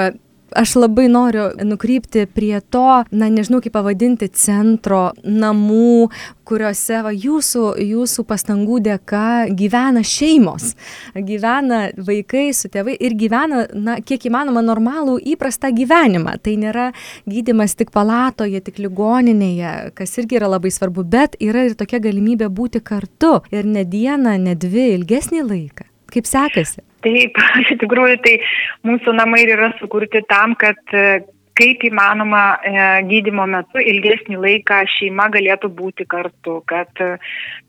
aš 0.57 0.75
labai 0.77 1.09
noriu 1.09 1.51
nukrypti 1.65 2.27
prie 2.27 2.61
to 2.61 3.05
na 3.11 3.29
nežinau 3.33 3.61
kaip 3.65 3.75
pavadinti 3.77 4.29
centro 4.33 5.11
namų 5.25 6.09
kuriuose 6.49 7.03
va 7.05 7.13
jūsų 7.13 7.65
jūsų 7.85 8.25
pastangų 8.29 8.79
dėka 8.87 9.25
gyvena 9.57 10.03
šeimos. 10.07 10.73
Gyvena 11.15 11.81
vaikai 11.97 12.49
su 12.57 12.71
tėvai 12.73 12.97
ir 12.97 13.17
gyvena 13.21 13.67
na 13.75 13.99
kiek 14.01 14.29
įmanoma 14.31 14.63
normalų 14.65 15.19
įprastą 15.35 15.73
gyvenimą. 15.77 16.39
Tai 16.43 16.57
nėra 16.63 16.87
gydymas 17.29 17.77
tik 17.79 17.93
palatoje 17.95 18.63
tik 18.65 18.81
ligoninėje 18.81 19.93
kas 19.99 20.17
irgi 20.21 20.41
yra 20.41 20.49
labai 20.55 20.73
svarbu 20.73 21.05
bet 21.05 21.37
yra 21.43 21.67
ir 21.69 21.77
tokia 21.79 22.01
galimybė 22.03 22.49
būti 22.49 22.83
kartu 22.85 23.39
ir 23.53 23.69
ne 23.69 23.85
dieną 23.85 24.39
ne 24.41 24.57
dvi 24.57 24.91
ilgesnį 24.97 25.45
laiką 25.45 25.89
kaip 26.13 26.29
sekasi 26.29 26.85
Taip, 27.05 27.39
iš 27.63 27.75
tikrųjų, 27.83 28.21
tai 28.25 28.39
mūsų 28.87 29.17
namai 29.19 29.45
yra 29.49 29.73
sukurti 29.79 30.25
tam, 30.31 30.57
kad 30.59 30.79
e, 30.97 31.21
kaip 31.59 31.83
įmanoma 31.89 32.43
e, 32.63 32.73
gydimo 33.09 33.43
metu 33.51 33.83
ilgesnį 33.83 34.39
laiką 34.39 34.81
šeima 34.95 35.29
galėtų 35.35 35.71
būti 35.75 36.07
kartu, 36.11 36.59
kad, 36.71 36.91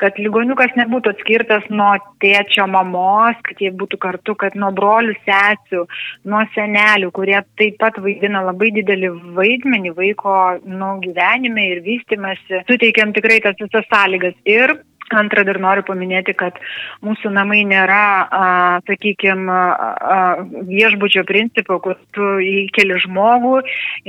kad 0.01 0.19
ligoniukas 0.21 0.75
nebūtų 0.77 1.13
atskirtas 1.15 1.65
nuo 1.73 1.91
tėčio 2.21 2.67
mamos, 2.69 3.37
kad 3.45 3.61
jie 3.61 3.71
būtų 3.73 4.01
kartu, 4.01 4.37
kad 4.37 4.57
nuo 4.57 4.69
brolių 4.77 5.15
sesių, 5.25 5.85
nuo 6.29 6.43
senelių, 6.53 7.09
kurie 7.17 7.39
taip 7.57 7.79
pat 7.81 7.97
vaidina 8.01 8.43
labai 8.45 8.69
didelį 8.77 9.13
vaidmenį 9.37 9.95
vaiko 9.97 10.35
nu, 10.65 10.95
gyvenime 11.05 11.71
ir 11.73 11.81
vystimasi, 11.85 12.63
suteikiam 12.69 13.13
tikrai 13.17 13.41
tas 13.45 13.57
visas 13.61 13.89
sąlygas. 13.89 14.37
Ir 14.45 14.77
Antra, 15.17 15.43
dar 15.47 15.59
noriu 15.61 15.83
paminėti, 15.87 16.35
kad 16.37 16.59
mūsų 17.05 17.31
namai 17.33 17.63
nėra, 17.67 18.03
sakykime, 18.87 19.59
viešbučio 20.69 21.25
principo, 21.29 21.79
kur 21.83 21.97
tu 22.15 22.29
įkeli 22.43 22.99
žmogų 23.05 23.55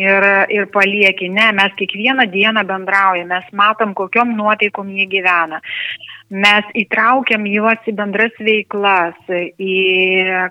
ir, 0.00 0.28
ir 0.52 0.68
palieki. 0.74 1.30
Ne, 1.32 1.50
mes 1.56 1.74
kiekvieną 1.78 2.28
dieną 2.32 2.66
bendraujame, 2.68 3.28
mes 3.30 3.52
matom, 3.56 3.94
kokiom 3.96 4.36
nuotaikom 4.36 4.90
jie 4.94 5.08
gyvena 5.10 5.60
mes 6.30 6.66
įtraukiam 6.78 7.44
juos 7.50 7.88
į 7.90 7.94
bendras 7.98 8.36
veiklas, 8.38 9.18
į, 9.30 9.74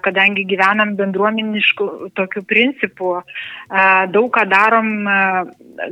kadangi 0.04 0.44
gyvenam 0.50 0.96
bendruomeniškų 1.00 2.12
tokių 2.20 2.44
principų, 2.50 3.14
daug 4.12 4.30
ką 4.36 4.44
darom, 4.52 4.92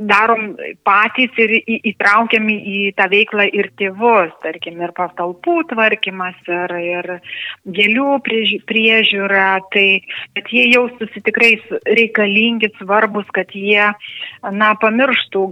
darom 0.04 0.50
patys 0.84 1.32
ir 1.40 1.54
įtraukiam 1.64 2.50
į 2.52 2.92
tą 2.98 3.08
veiklą 3.08 3.48
ir 3.48 3.70
tėvus. 3.80 4.34
tarkim, 4.42 4.80
ir 4.82 4.92
patalpų 4.92 5.56
tvarkymas, 5.72 6.36
ir, 6.46 6.74
ir 6.76 7.08
gėlių 7.64 8.20
priežiūra, 8.68 9.48
tai 9.72 10.02
kad 10.36 10.52
jie 10.52 10.68
jaustųsi 10.74 11.22
tikrai 11.24 11.56
reikalingi, 11.86 12.70
svarbus, 12.76 13.26
kad 13.32 13.50
jie, 13.56 13.88
na, 14.52 14.74
pamirštų, 14.80 15.44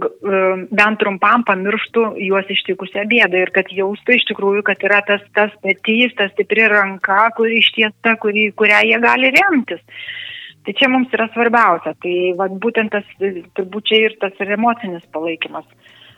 bent 0.69 1.01
trumpam 1.01 1.43
pamirštų 1.47 2.05
juos 2.27 2.49
ištikusią 2.53 3.07
bėdą 3.09 3.43
ir 3.45 3.53
kad 3.55 3.73
jaustų 3.73 4.17
iš 4.17 4.26
tikrųjų, 4.29 4.63
kad 4.67 4.83
yra 4.87 5.01
tas, 5.07 5.25
tas 5.35 5.53
petys, 5.63 6.15
ta 6.17 6.29
stipri 6.31 6.67
ranka, 6.71 7.27
kuri 7.37 7.61
ištiesta, 7.61 8.17
kuri, 8.21 8.49
kurią 8.57 8.83
jie 8.89 9.01
gali 9.03 9.33
remtis. 9.35 9.83
Tai 10.67 10.75
čia 10.75 10.89
mums 10.91 11.13
yra 11.15 11.29
svarbiausia. 11.31 11.93
Tai 12.03 12.15
vat, 12.39 12.57
būtent 12.63 12.91
tas, 12.91 13.07
turbūt 13.55 13.87
čia 13.91 14.01
ir 14.09 14.17
tas 14.21 14.35
ir 14.43 14.57
emocinis 14.57 15.05
palaikymas 15.15 15.67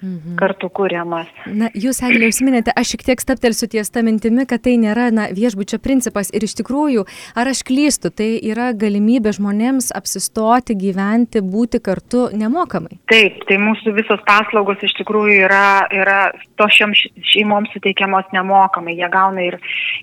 mhm. 0.02 0.36
kartu 0.40 0.70
kūriamas. 0.74 1.30
Na, 1.48 1.70
jūs, 1.78 2.02
Eglė, 2.06 2.30
užsiminėte, 2.32 2.74
aš 2.76 2.94
šiek 2.94 3.06
tiek 3.10 3.24
staptelsiu 3.24 3.70
ties 3.72 3.92
tą 3.94 4.04
mintimi, 4.06 4.46
kad 4.50 4.64
tai 4.66 4.76
nėra 4.82 5.10
na, 5.16 5.30
viešbučio 5.36 5.80
principas 5.84 6.32
ir 6.36 6.46
iš 6.48 6.56
tikrųjų, 6.62 7.06
ar 7.40 7.52
aš 7.52 7.64
klystu, 7.68 8.12
tai 8.14 8.32
yra 8.52 8.72
galimybė 8.78 9.34
žmonėms 9.38 9.92
apsistoti, 9.98 10.78
gyventi, 10.80 11.44
būti 11.44 11.82
kartu 11.84 12.28
nemokamai. 12.36 13.00
Taip, 13.12 13.44
tai 13.50 13.60
mūsų 13.62 13.96
visos 13.98 14.24
paslaugos 14.28 14.84
iš 14.86 14.96
tikrųjų 15.02 15.40
yra, 15.46 15.66
yra 15.96 16.20
to 16.60 16.68
šioms 16.72 17.06
šeimoms 17.32 17.72
suteikiamos 17.76 18.30
nemokamai. 18.36 18.98
Jie 19.00 19.10
gauna 19.12 19.46
ir, 19.46 19.60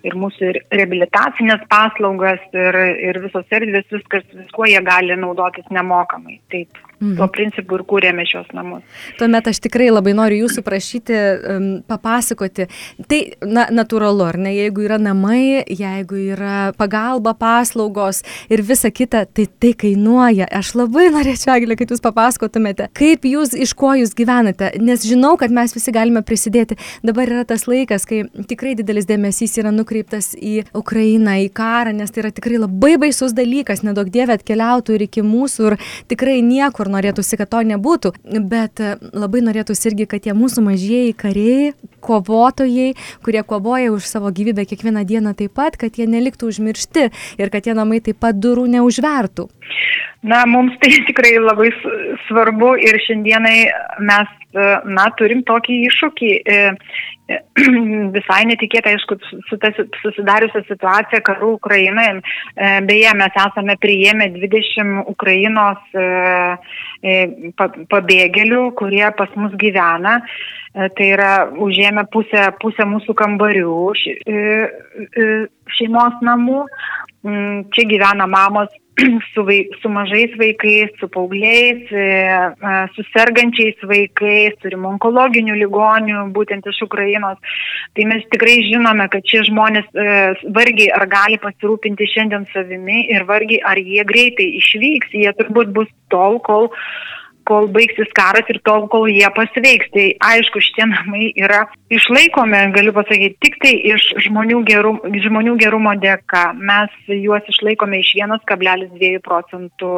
ir 0.07 0.17
mūsų 0.19 0.51
ir 0.51 0.61
reabilitacinės 0.73 1.67
paslaugas, 1.71 2.43
ir, 2.57 2.81
ir 3.11 3.21
visos 3.25 3.57
erdvės, 3.59 3.89
viskas, 3.93 4.27
viskuo 4.35 4.69
jie 4.71 4.83
gali 4.87 5.17
naudotis 5.21 5.69
nemokamai. 5.75 6.41
Taip. 6.53 6.85
Mhm. 6.97 7.17
Tuo 7.19 7.27
principu 7.29 7.77
ir 7.77 7.83
kūrėme 7.85 8.25
šios 8.25 8.47
namus. 8.57 8.85
Tuomet 9.19 9.51
aš 9.51 9.59
tikrai 9.67 9.91
labai 9.91 10.15
noriu 10.17 10.47
jūsų 10.47 10.63
prašyti 10.65 11.17
um, 11.17 11.67
papasakoti. 11.85 12.65
Tai 13.11 13.19
na, 13.45 13.67
natūralu, 13.69 14.23
ar 14.25 14.39
ne, 14.41 14.55
jeigu 14.57 14.87
yra 14.87 14.97
namai, 14.97 15.61
jeigu 15.69 16.17
yra 16.33 16.71
pagalba, 16.79 17.35
paslaugos 17.37 18.23
ir 18.49 18.63
visa 18.65 18.89
kita, 18.89 19.27
tai 19.29 19.45
tai 19.61 19.75
kainuoja. 19.77 20.47
Aš 20.57 20.73
labai 20.81 21.11
norėčiau, 21.13 21.59
Eglė, 21.59 21.77
kad 21.77 21.93
jūs 21.93 22.01
papasakotumėte, 22.05 22.89
kaip 22.97 23.29
jūs, 23.29 23.53
iš 23.53 23.77
ko 23.77 23.93
jūs 24.01 24.17
gyvenate, 24.17 24.73
nes 24.81 25.05
žinau, 25.05 25.35
kad 25.37 25.53
mes 25.53 25.77
visi 25.77 25.93
galime 25.93 26.25
prisidėti. 26.25 26.79
Dabar 27.05 27.29
yra 27.29 27.45
tas 27.45 27.67
laikas, 27.69 28.09
kai 28.09 28.23
tikrai 28.49 28.73
didelis 28.79 29.05
dėmesys 29.09 29.59
yra 29.61 29.75
nukreiptas 29.75 30.33
į 30.33 30.63
Ukrainą, 30.73 31.37
į 31.45 31.53
karą, 31.53 31.93
nes 32.01 32.09
tai 32.13 32.25
yra 32.25 32.33
tikrai 32.33 32.63
labai 32.65 32.97
baisus 33.05 33.37
dalykas, 33.37 33.85
nedaug 33.85 34.09
dievė 34.13 34.41
atkeliautų 34.41 34.97
ir 34.97 35.07
iki 35.11 35.25
mūsų 35.27 35.71
ir 35.71 35.79
tikrai 36.09 36.41
niekur 36.41 36.86
kur 36.87 36.95
norėtųsi, 36.95 37.37
kad 37.39 37.51
to 37.51 37.63
nebūtų, 37.67 38.13
bet 38.47 38.81
e, 38.81 38.95
labai 39.13 39.43
norėtųsi 39.43 39.91
irgi, 39.91 40.07
kad 40.07 40.23
tie 40.23 40.35
mūsų 40.37 40.63
mažieji 40.63 41.15
kariai, 41.19 41.73
kovotojai, 42.01 42.95
kurie 43.25 43.43
kovoja 43.43 43.91
už 43.93 44.07
savo 44.07 44.31
gyvybę 44.31 44.67
kiekvieną 44.67 45.05
dieną 45.05 45.35
taip 45.35 45.55
pat, 45.55 45.77
kad 45.77 45.99
jie 45.99 46.07
neliktų 46.07 46.53
užmiršti 46.53 47.11
ir 47.41 47.51
kad 47.51 47.67
tie 47.67 47.75
namai 47.75 48.01
taip 48.01 48.21
pat 48.23 48.39
durų 48.39 48.69
neužvertų. 48.71 49.49
Na, 50.27 50.45
mums 50.47 50.75
tai 50.81 50.93
tikrai 51.09 51.37
labai 51.43 51.73
svarbu 52.29 52.77
ir 52.79 52.99
šiandienai 53.03 53.59
mes, 54.07 54.31
e, 54.55 54.71
na, 54.87 55.11
turim 55.19 55.43
tokį 55.47 55.83
iššūkį 55.91 56.33
e, 56.39 56.63
visai 58.17 58.43
netikėtai, 58.47 58.95
aišku, 58.97 59.17
su 59.49 59.59
ta 59.63 59.73
susidariusią 59.75 60.63
situaciją 60.69 61.23
karų 61.27 61.55
Ukrainoje. 61.57 62.21
E, 62.21 62.69
beje, 62.87 63.15
mes 63.19 63.41
esame 63.43 63.75
priėmę 63.83 64.29
20 64.37 65.11
Ukrainos 65.11 65.97
e, 65.99 66.07
e, 67.03 67.17
pabėgėlių, 67.91 68.63
kurie 68.79 69.07
pas 69.19 69.35
mus 69.39 69.57
gyvena. 69.59 70.21
Tai 70.77 71.05
yra 71.09 71.31
užėmę 71.65 72.03
pusę, 72.13 72.51
pusę 72.61 72.85
mūsų 72.85 73.15
kambarių 73.17 73.77
šeimos 75.73 76.19
namų. 76.21 76.59
Mm, 77.25 77.63
čia 77.73 77.87
gyvena 77.89 78.27
mamos 78.29 78.75
su, 79.35 79.45
vaik, 79.45 79.75
su 79.83 79.89
mažais 79.93 80.33
vaikais, 80.41 80.93
su 81.01 81.09
paaugliais, 81.13 81.91
e, 81.93 82.07
su 82.95 83.05
sergančiais 83.13 83.83
vaikais, 83.85 84.57
turim 84.63 84.87
onkologinių 84.89 85.57
ligonių, 85.63 86.23
būtent 86.37 86.69
iš 86.71 86.83
Ukrainos. 86.87 87.37
Tai 87.97 88.07
mes 88.09 88.25
tikrai 88.33 88.57
žinome, 88.69 89.09
kad 89.13 89.27
šie 89.29 89.45
žmonės 89.51 89.91
e, 89.93 90.17
vargiai 90.57 90.89
ar 90.97 91.07
gali 91.13 91.41
pasirūpinti 91.43 92.09
šiandien 92.15 92.49
savimi 92.55 93.05
ir 93.13 93.29
vargiai 93.29 93.61
ar 93.69 93.81
jie 93.81 94.07
greitai 94.09 94.49
išvyks, 94.63 95.13
jie 95.13 95.37
turbūt 95.37 95.75
bus 95.77 95.93
tol, 96.13 96.41
kol 96.41 96.71
kol 97.49 97.69
baigsis 97.73 98.11
karas 98.17 98.49
ir 98.53 98.61
tol, 98.67 98.87
kol 98.93 99.09
jie 99.11 99.29
pasveiks. 99.37 99.91
Tai 99.95 100.07
aišku, 100.33 100.63
šitie 100.65 100.89
namai 100.91 101.31
yra 101.39 101.65
išlaikomi, 101.93 102.63
galiu 102.77 102.95
pasakyti, 102.97 103.39
tik 103.45 103.59
tai 103.63 103.75
iš 103.95 104.11
žmonių, 104.27 104.63
gerum, 104.69 105.01
žmonių 105.27 105.57
gerumo 105.63 105.95
dėka. 106.03 106.51
Mes 106.59 106.95
juos 107.23 107.47
išlaikome 107.55 108.03
iš 108.03 108.15
1,2 108.21 109.17
procentų 109.25 109.93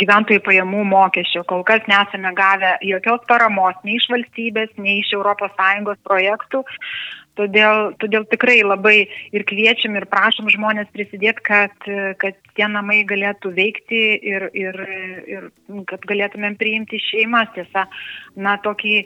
gyventojų 0.00 0.42
pajamų 0.46 0.84
mokesčio. 0.88 1.44
Kol 1.48 1.64
kas 1.68 1.84
nesame 1.90 2.32
gavę 2.36 2.76
jokios 2.86 3.24
paramos 3.28 3.78
nei 3.86 3.98
iš 4.00 4.08
valstybės, 4.12 4.72
nei 4.78 5.00
iš 5.02 5.12
ES 5.18 5.98
projektų. 6.06 6.64
Todėl, 7.32 7.94
todėl 7.96 8.26
tikrai 8.28 8.58
labai 8.60 9.06
ir 9.32 9.44
kviečiam 9.48 9.94
ir 9.96 10.04
prašom 10.10 10.50
žmonės 10.52 10.90
prisidėti, 10.92 11.40
kad, 11.46 11.86
kad 12.20 12.36
tie 12.58 12.66
namai 12.68 12.98
galėtų 13.08 13.54
veikti 13.56 14.00
ir, 14.20 14.50
ir, 14.52 14.76
ir 15.32 15.46
kad 15.88 16.04
galėtumėm 16.10 16.58
priimti 16.60 17.00
šeimas. 17.00 17.48
Tiesa, 17.56 17.86
na, 18.36 18.58
tokį 18.60 18.98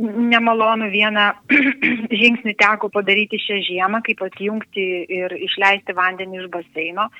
nemalonų 0.00 0.88
vieną 0.96 1.26
žingsnį 2.22 2.56
teko 2.56 2.88
padaryti 2.94 3.40
šią 3.44 3.60
žiemą, 3.68 4.00
kaip 4.06 4.24
atjungti 4.24 4.88
ir 5.20 5.36
išleisti 5.36 5.96
vandenį 5.98 6.44
iš 6.46 6.50
baseino. 6.54 7.10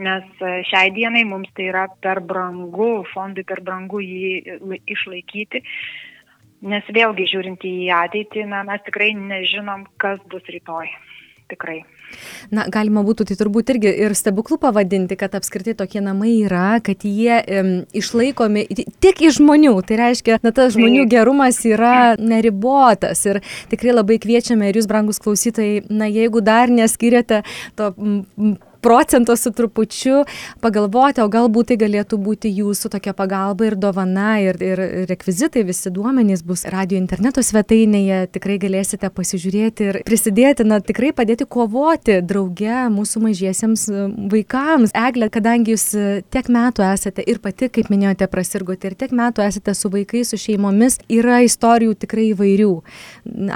Nes 0.00 0.44
šiai 0.70 0.92
dienai 0.96 1.26
mums 1.28 1.50
tai 1.56 1.68
yra 1.68 1.84
per 2.00 2.22
brangu, 2.24 3.04
fondui 3.12 3.44
per 3.44 3.60
brangu 3.66 4.00
jį 4.00 4.80
išlaikyti. 4.88 5.62
Nes 6.70 6.88
vėlgi 6.92 7.28
žiūrint 7.28 7.64
į 7.64 7.74
ateitį, 7.96 8.44
na, 8.48 8.64
mes 8.68 8.82
tikrai 8.84 9.12
nežinom, 9.16 9.86
kas 10.00 10.20
bus 10.32 10.44
rytoj. 10.48 10.90
Tikrai. 11.50 11.80
Na, 12.54 12.66
galima 12.70 13.02
būtų 13.06 13.26
tai 13.28 13.36
turbūt 13.38 13.72
irgi 13.74 13.90
ir 14.04 14.14
stebuklų 14.18 14.58
pavadinti, 14.62 15.16
kad 15.18 15.34
apskritai 15.38 15.74
tokie 15.78 16.02
namai 16.02 16.36
yra, 16.44 16.78
kad 16.84 17.02
jie 17.06 17.40
um, 17.40 17.72
išlaikomi 17.96 18.66
tik 19.02 19.22
iš 19.26 19.40
žmonių. 19.40 19.74
Tai 19.86 20.00
reiškia, 20.04 20.40
na, 20.44 20.54
tas 20.54 20.74
žmonių 20.76 21.08
gerumas 21.10 21.60
yra 21.66 22.14
neribotas 22.18 23.24
ir 23.26 23.42
tikrai 23.72 23.94
labai 23.96 24.20
kviečiame 24.22 24.70
ir 24.70 24.80
jūs, 24.80 24.90
brangus 24.90 25.22
klausytojai, 25.22 25.84
na, 25.90 26.10
jeigu 26.10 26.42
dar 26.44 26.70
neskiriate 26.70 27.42
to 27.78 27.92
procento 28.80 29.36
su 29.36 29.52
trupučiu 29.52 30.24
pagalvoti, 30.60 31.22
o 31.22 31.28
galbūt 31.30 31.70
tai 31.70 31.76
galėtų 31.80 32.18
būti 32.20 32.50
jūsų 32.54 32.90
tokia 32.94 33.14
pagalba 33.16 33.68
ir 33.68 33.76
dovana 33.80 34.38
ir, 34.42 34.58
ir 34.64 34.82
rekvizitai, 35.10 35.62
visi 35.68 35.92
duomenys 35.92 36.42
bus 36.46 36.64
radio 36.70 36.98
interneto 36.98 37.42
svetainėje, 37.44 38.22
tikrai 38.34 38.58
galėsite 38.62 39.10
pasižiūrėti 39.14 39.88
ir 39.90 40.00
prisidėti, 40.08 40.66
na 40.66 40.80
tikrai 40.84 41.12
padėti 41.16 41.46
kovoti 41.48 42.20
drauge 42.24 42.86
mūsų 42.94 43.24
mažiesiems 43.26 43.86
e, 43.90 44.06
vaikams. 44.32 44.94
Eglė, 44.96 45.30
kadangi 45.32 45.74
jūs 45.74 45.86
e, 45.94 46.06
tiek 46.32 46.50
metų 46.52 46.86
esate 46.88 47.24
ir 47.26 47.40
pati, 47.44 47.70
kaip 47.72 47.92
minėjote, 47.92 48.30
prasirgote 48.32 48.90
ir 48.90 48.96
tiek 48.98 49.14
metų 49.16 49.44
esate 49.46 49.76
su 49.76 49.92
vaikais, 49.92 50.32
su 50.32 50.40
šeimomis, 50.40 51.00
yra 51.12 51.42
istorijų 51.46 51.98
tikrai 52.06 52.30
įvairių. 52.32 52.72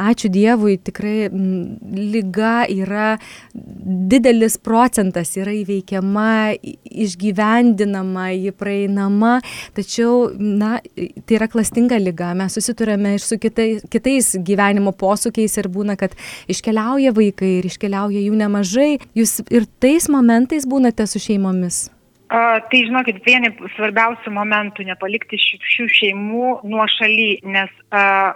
Ačiū 0.04 0.30
Dievui, 0.34 0.76
tikrai 0.82 1.28
lyga 1.32 2.64
yra 2.70 3.14
didelis 3.54 4.56
procentas 4.58 5.13
procentas 5.14 5.36
yra 5.38 5.52
įveikiama, 5.54 6.56
išgyvendinama, 6.90 8.32
ji 8.34 8.52
praeinama, 8.52 9.40
tačiau, 9.74 10.32
na, 10.38 10.80
tai 11.26 11.38
yra 11.38 11.48
klastinga 11.48 11.98
lyga, 11.98 12.34
mes 12.34 12.54
susiturėme 12.54 13.14
ir 13.14 13.22
su 13.22 13.38
kitais, 13.38 13.84
kitais 13.90 14.34
gyvenimo 14.42 14.92
posūkiais 14.92 15.58
ir 15.58 15.68
būna, 15.68 15.96
kad 15.96 16.14
iškeliauja 16.48 17.14
vaikai 17.14 17.60
ir 17.60 17.66
iškeliauja 17.70 18.20
jų 18.26 18.34
nemažai, 18.34 18.98
jūs 19.14 19.42
ir 19.50 19.66
tais 19.80 20.08
momentais 20.08 20.66
būnate 20.66 21.06
su 21.06 21.22
šeimomis. 21.22 21.90
A, 22.30 22.58
tai 22.70 22.86
žinokit, 22.88 23.22
vieni 23.24 23.52
svarbiausių 23.76 24.32
momentų 24.34 24.88
nepalikti 24.88 25.38
šių, 25.38 25.58
šių 25.74 25.88
šeimų 25.98 26.54
nuo 26.66 26.86
šaly, 26.96 27.44
nes 27.46 27.70
a, 27.94 28.34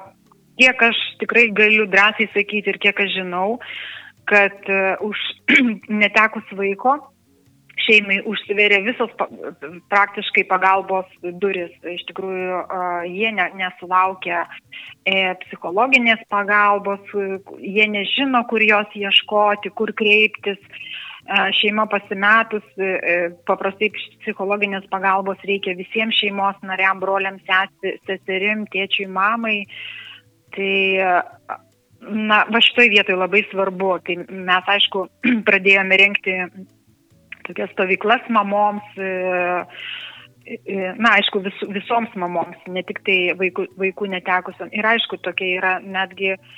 kiek 0.60 0.82
aš 0.90 0.98
tikrai 1.22 1.48
galiu 1.50 1.88
drąsiai 1.90 2.28
sakyti 2.34 2.70
ir 2.70 2.78
kiek 2.78 3.00
aš 3.00 3.16
žinau, 3.16 3.56
kad 4.28 4.68
uh, 4.68 5.00
už 5.08 5.18
netekus 6.02 6.44
vaiko 6.56 6.98
šeimai 7.78 8.18
užsiveria 8.26 8.80
visos 8.84 9.12
praktiškai 9.88 10.44
pagalbos 10.50 11.08
duris. 11.40 11.72
Iš 11.86 12.04
tikrųjų, 12.10 12.60
uh, 12.60 13.04
jie 13.06 13.30
ne, 13.32 13.46
nesulaukia 13.60 14.42
e, 15.06 15.32
psichologinės 15.44 16.24
pagalbos, 16.28 17.04
jie 17.62 17.86
nežino, 17.88 18.42
kur 18.50 18.64
jos 18.66 18.98
ieškoti, 18.98 19.72
kur 19.78 19.94
kreiptis. 19.96 20.60
Šeima 21.28 21.84
pasimetus, 21.92 22.64
paprastai 23.44 23.90
psichologinės 24.22 24.86
pagalbos 24.88 25.42
reikia 25.44 25.74
visiems 25.76 26.16
šeimos 26.16 26.56
nariam, 26.64 27.02
broliams, 27.02 27.44
seserim, 28.08 28.62
tėčiui, 28.72 29.04
mamai. 29.12 29.58
Tai 30.56 31.58
na, 32.00 32.42
va 32.52 32.60
šitoje 32.64 32.92
vietoje 32.94 33.18
labai 33.18 33.44
svarbu. 33.50 33.92
Tai 34.06 34.18
mes, 34.28 34.74
aišku, 34.74 35.06
pradėjome 35.48 35.98
renkti 36.00 36.36
tokias 37.48 37.72
stovyklas 37.74 38.28
mamoms. 38.32 38.86
E, 39.00 39.10
e, 40.48 40.78
na, 41.00 41.16
aišku, 41.16 41.42
vis, 41.44 41.66
visoms 41.74 42.14
mamoms, 42.20 42.60
ne 42.68 42.84
tik 42.86 43.02
tai 43.08 43.18
vaikų, 43.38 43.68
vaikų 43.80 44.12
netekusiam. 44.14 44.72
Ir 44.76 44.88
aišku, 44.94 45.20
tokia 45.24 45.52
yra 45.58 45.74
netgi 45.84 46.34
uh, 46.36 46.56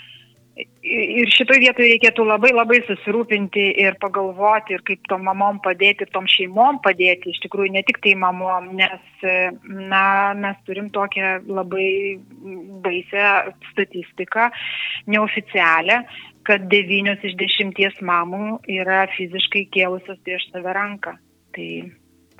Ir 0.58 1.30
šitoje 1.30 1.60
vietoje 1.62 1.92
reikėtų 1.92 2.24
labai 2.26 2.50
labai 2.52 2.80
susirūpinti 2.84 3.62
ir 3.80 3.94
pagalvoti, 4.02 4.74
ir 4.74 4.82
kaip 4.88 5.06
tom 5.08 5.22
mamom 5.28 5.60
padėti, 5.62 6.08
tom 6.10 6.26
šeimom 6.28 6.80
padėti, 6.84 7.30
iš 7.30 7.38
tikrųjų 7.44 7.70
ne 7.76 7.84
tik 7.86 8.00
tai 8.02 8.16
mamom, 8.18 8.72
nes 8.76 9.24
na, 9.62 10.02
mes 10.36 10.58
turim 10.66 10.90
tokią 10.92 11.38
labai 11.46 12.18
baisę 12.84 13.30
statistiką, 13.70 14.50
neoficialią, 15.14 16.02
kad 16.48 16.66
devynios 16.72 17.22
iš 17.24 17.38
dešimties 17.40 18.00
mamų 18.04 18.60
yra 18.80 19.04
fiziškai 19.14 19.68
kėlusios 19.76 20.18
prieš 20.26 20.50
save 20.50 20.74
ranką. 20.76 21.14
Tai, 21.54 21.70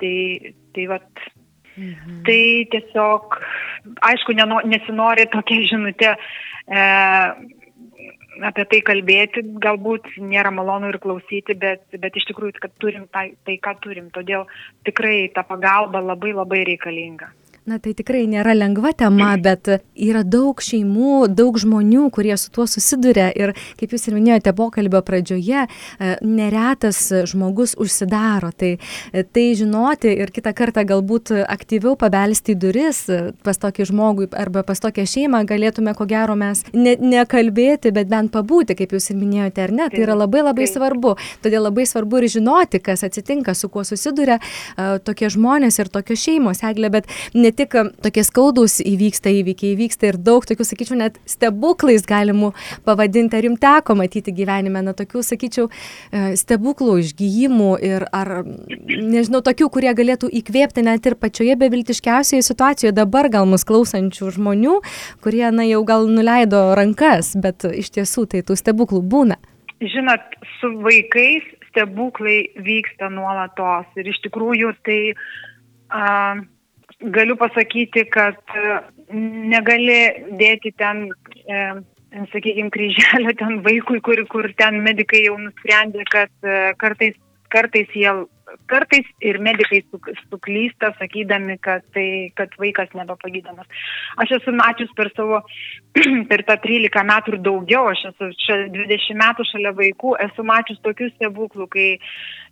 tai, 0.01 0.17
tai 0.75 0.89
vat, 0.91 1.29
Mhm. 1.77 2.23
Tai 2.27 2.67
tiesiog, 2.73 3.37
aišku, 4.03 4.35
nesinori 4.67 5.23
tokia 5.31 5.67
žinutė 5.69 6.09
e, 6.11 6.81
apie 8.47 8.65
tai 8.69 8.79
kalbėti, 8.85 9.43
galbūt 9.63 10.15
nėra 10.21 10.51
malonu 10.53 10.91
ir 10.91 10.99
klausyti, 11.03 11.55
bet, 11.57 11.83
bet 12.01 12.17
iš 12.17 12.27
tikrųjų, 12.31 12.57
kad 12.63 12.73
turim 12.81 13.07
tai, 13.13 13.31
tai, 13.45 13.57
ką 13.61 13.75
turim. 13.83 14.09
Todėl 14.13 14.47
tikrai 14.87 15.29
ta 15.35 15.43
pagalba 15.47 16.01
labai 16.03 16.33
labai 16.37 16.63
reikalinga. 16.71 17.31
Na 17.69 17.77
tai 17.77 17.91
tikrai 17.93 18.23
nėra 18.25 18.55
lengva 18.57 18.89
tema, 18.97 19.35
bet 19.37 19.67
yra 19.93 20.23
daug 20.25 20.57
šeimų, 20.65 21.27
daug 21.29 21.59
žmonių, 21.61 22.07
kurie 22.09 22.33
su 22.33 22.49
tuo 22.49 22.63
susiduria 22.65 23.27
ir, 23.37 23.51
kaip 23.77 23.91
jūs 23.93 24.07
ir 24.09 24.15
minėjote 24.15 24.49
pokalbio 24.57 25.03
pradžioje, 25.05 25.67
e, 25.67 26.15
neretas 26.25 27.03
žmogus 27.29 27.75
užsidaro. 27.77 28.49
Tai, 28.57 28.71
e, 29.13 29.23
tai 29.23 29.43
žinoti 29.59 30.09
ir 30.09 30.33
kitą 30.33 30.55
kartą 30.57 30.81
galbūt 30.89 31.35
aktyviau 31.45 31.93
pabelsti 32.01 32.55
į 32.55 32.57
duris 32.63 33.03
pas 33.45 33.61
tokį 33.61 33.87
žmogų 33.91 34.31
arba 34.41 34.65
pas 34.65 34.81
tokią 34.81 35.05
šeimą 35.13 35.43
galėtume, 35.45 35.93
ko 35.93 36.09
gero, 36.09 36.33
mes 36.33 36.65
ne, 36.73 36.95
nekalbėti, 36.97 37.93
bet 37.93 38.09
bent 38.09 38.33
pabūti, 38.33 38.73
kaip 38.81 38.97
jūs 38.97 39.11
ir 39.13 39.21
minėjote, 39.21 39.67
ar 39.67 39.75
ne, 39.83 39.89
tai 39.93 40.01
yra 40.07 40.17
labai 40.17 40.41
labai 40.47 40.65
svarbu. 40.65 41.13
Todėl 41.45 41.69
labai 41.69 41.85
svarbu 41.85 42.23
ir 42.23 42.29
žinoti, 42.39 42.81
kas 42.81 43.05
atsitinka, 43.05 43.53
su 43.53 43.69
kuo 43.69 43.85
susiduria 43.85 44.41
tokie 45.05 45.29
žmonės 45.29 45.77
ir 45.77 45.93
tokios 45.93 46.25
šeimos, 46.25 46.65
eglė, 46.65 46.89
bet 46.97 47.17
ne 47.37 47.50
ne 47.51 47.55
tik 47.55 47.75
tokie 48.01 48.23
skaudus 48.23 48.79
įvyksta 48.83 49.31
įvykiai, 49.31 49.75
įvyksta 49.75 50.11
ir 50.11 50.17
daug 50.17 50.45
tokių, 50.47 50.65
sakyčiau, 50.65 50.97
net 50.99 51.19
stebuklais 51.29 52.05
galimų 52.07 52.53
pavadinti, 52.87 53.37
ar 53.37 53.47
jums 53.47 53.61
teko 53.61 53.95
matyti 53.99 54.33
gyvenime, 54.35 54.81
na, 54.85 54.93
tokių, 54.97 55.23
sakyčiau, 55.25 55.67
e, 56.11 56.35
stebuklų, 56.39 56.97
išgyjimų 57.03 57.71
ir 57.83 58.07
ar, 58.11 58.43
nežinau, 58.87 59.43
tokių, 59.43 59.69
kurie 59.73 59.91
galėtų 59.97 60.31
įkvėpti 60.41 60.85
net 60.87 61.05
ir 61.05 61.17
pačioje 61.19 61.57
beviltiškiausioje 61.59 62.45
situacijoje 62.47 62.95
dabar 62.95 63.29
gal 63.29 63.47
mus 63.49 63.67
klausančių 63.67 64.31
žmonių, 64.37 64.79
kurie, 65.23 65.47
na, 65.51 65.67
jau 65.67 65.83
gal 65.87 66.07
nuleido 66.07 66.71
rankas, 66.77 67.35
bet 67.35 67.67
iš 67.67 67.91
tiesų 67.97 68.27
tai 68.31 68.45
tų 68.47 68.57
stebuklų 68.59 69.03
būna. 69.03 69.39
Žinot, 69.81 70.37
su 70.59 70.75
vaikais 70.85 71.45
stebuklai 71.71 72.51
vyksta 72.61 73.09
nuolatos 73.09 73.87
ir 73.97 74.11
iš 74.11 74.19
tikrųjų 74.27 74.73
tai 74.85 74.99
uh, 75.15 76.43
galiu 77.01 77.35
pasakyti, 77.37 78.05
kad 78.13 78.37
e, 78.55 78.77
negali 79.51 79.99
dėti 80.39 80.73
ten, 80.77 81.07
e, 81.45 81.63
sakykime, 82.33 82.69
kryželio 82.73 83.33
ten 83.39 83.61
vaikui, 83.65 84.01
kur, 84.05 84.21
kur 84.31 84.51
ten 84.57 84.81
medikai 84.85 85.25
jau 85.25 85.37
nusprendė, 85.41 86.05
kad 86.11 86.31
e, 86.45 86.61
kartais, 86.81 87.17
kartais 87.51 87.89
jie 87.95 88.13
kartais 88.67 89.07
ir 89.23 89.39
medikai 89.43 89.81
suklysta, 90.29 90.91
sakydami, 90.99 91.57
kad, 91.63 91.83
tai, 91.95 92.31
kad 92.35 92.53
vaikas 92.59 92.91
nebepagydamas. 92.97 93.67
Aš 94.21 94.37
esu 94.39 94.53
mačius 94.55 94.91
per 94.97 95.11
savo, 95.15 95.41
per 96.29 96.43
tą 96.47 96.57
13 96.63 97.05
metų 97.07 97.35
ir 97.35 97.41
daugiau, 97.45 97.89
aš 97.91 98.05
esu 98.11 98.31
čia 98.45 98.57
20 98.73 99.19
metų 99.21 99.47
šalia 99.51 99.73
vaikų, 99.77 100.15
esu 100.27 100.45
mačius 100.47 100.81
tokių 100.85 101.11
stebuklų, 101.15 101.67
kai, 101.71 101.89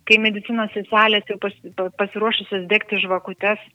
kai 0.08 0.20
medicinos 0.22 0.72
seselės 0.76 1.28
jau 1.28 1.40
pas, 1.42 1.56
pasiruošusios 2.00 2.68
degti 2.70 3.00
žvakutes 3.04 3.68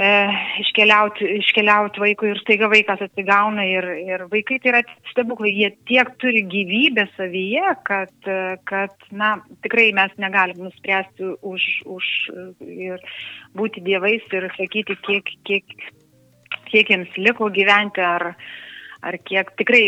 iškeliauti, 0.00 1.26
iškeliauti 1.40 2.00
vaikui 2.00 2.30
ir 2.32 2.40
staiga 2.40 2.70
vaikas 2.72 3.02
atsigauna 3.04 3.66
ir, 3.68 3.86
ir 4.00 4.24
vaikai 4.32 4.56
tai 4.62 4.72
yra 4.72 4.80
stebuklai, 5.10 5.52
jie 5.52 5.70
tiek 5.88 6.08
turi 6.22 6.40
gyvybę 6.48 7.04
savyje, 7.16 7.74
kad, 7.84 8.30
kad 8.70 8.94
na, 9.12 9.34
tikrai 9.64 9.90
mes 9.96 10.14
negalim 10.22 10.62
nuspręsti 10.64 11.34
už, 11.42 11.66
už 11.84 12.08
ir 12.64 13.04
būti 13.56 13.84
dievais 13.84 14.24
ir 14.32 14.48
sakyti, 14.56 14.96
kiek, 15.04 15.34
kiek, 15.44 15.76
kiek 16.70 16.94
jiems 16.94 17.20
liko 17.20 17.50
gyventi 17.52 18.04
ar, 18.04 18.32
ar 19.04 19.20
kiek 19.28 19.52
tikrai, 19.60 19.84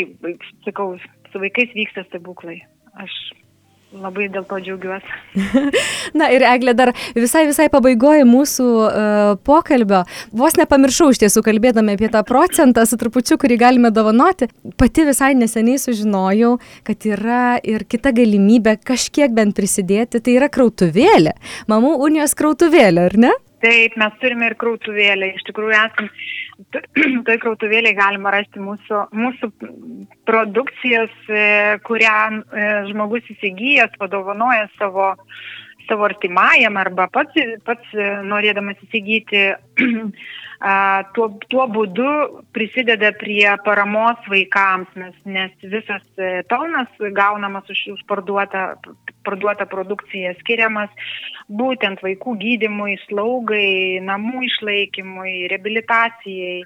sakau, 0.66 0.98
su 1.32 1.40
vaikais 1.40 1.72
vyksta 1.72 2.04
stebuklai. 2.10 2.60
Aš 3.00 3.14
Labai 3.92 4.30
dėl 4.32 4.44
to 4.48 4.56
džiaugiuosi. 4.56 5.42
Na 6.18 6.30
ir 6.32 6.44
Eglė, 6.48 6.72
dar 6.76 6.94
visai 7.12 7.42
visai 7.48 7.66
pabaigoji 7.72 8.24
mūsų 8.24 8.68
uh, 8.86 9.32
pokalbio. 9.44 10.00
Vos 10.32 10.56
nepamiršau 10.56 11.10
iš 11.12 11.20
tiesų 11.20 11.42
kalbėdami 11.44 11.98
apie 11.98 12.08
tą 12.12 12.22
procentą 12.24 12.86
su 12.88 12.96
trupučiu, 13.00 13.36
kurį 13.42 13.58
galime 13.60 13.92
dovanoti. 13.92 14.48
Pati 14.80 15.04
visai 15.08 15.34
neseniai 15.36 15.80
sužinojau, 15.82 16.54
kad 16.88 17.04
yra 17.08 17.58
ir 17.60 17.84
kita 17.84 18.14
galimybė 18.16 18.78
kažkiek 18.80 19.34
bent 19.36 19.58
prisidėti. 19.58 20.22
Tai 20.24 20.38
yra 20.40 20.48
krautuvėlė. 20.52 21.36
Mamų 21.68 21.98
unijos 22.08 22.32
krautuvėlė, 22.38 23.10
ar 23.12 23.18
ne? 23.28 23.34
Taip, 23.62 24.00
mes 24.00 24.16
turime 24.24 24.48
ir 24.48 24.56
krautuvėlę. 24.58 25.34
Iš 25.36 25.44
tikrųjų, 25.52 25.76
esam, 25.76 26.08
toj 27.26 27.38
krautuvėlėje 27.42 27.96
galima 27.98 28.32
rasti 28.34 28.62
mūsų, 28.62 29.06
mūsų 29.16 29.50
produkcijos, 30.28 31.12
e, 31.28 31.42
kurią 31.86 32.18
e, 32.30 32.68
žmogus 32.90 33.26
įsigijęs, 33.34 33.98
padovanoja 34.00 34.68
savo, 34.78 35.12
savo 35.88 36.06
artimajam 36.08 36.78
arba 36.80 37.08
pats, 37.12 37.36
pats 37.66 37.94
e, 37.96 38.08
norėdamas 38.28 38.80
įsigyti 38.86 39.44
tuo, 41.16 41.28
tuo 41.50 41.66
būdu 41.74 42.10
prisideda 42.54 43.12
prie 43.18 43.46
paramos 43.66 44.20
vaikams, 44.30 44.92
nes, 44.98 45.16
nes 45.26 45.68
visas 45.74 46.04
pelnas 46.50 46.90
gaunamas 47.16 47.68
už, 47.72 47.86
už 47.96 48.04
parduotą, 48.10 48.72
parduotą 49.26 49.66
produkciją 49.70 50.34
skiriamas 50.40 50.90
būtent 51.48 52.02
vaikų 52.04 52.36
gydimui, 52.40 52.96
slaugai, 53.08 54.00
namų 54.04 54.46
išlaikymui, 54.48 55.36
reabilitacijai 55.52 56.56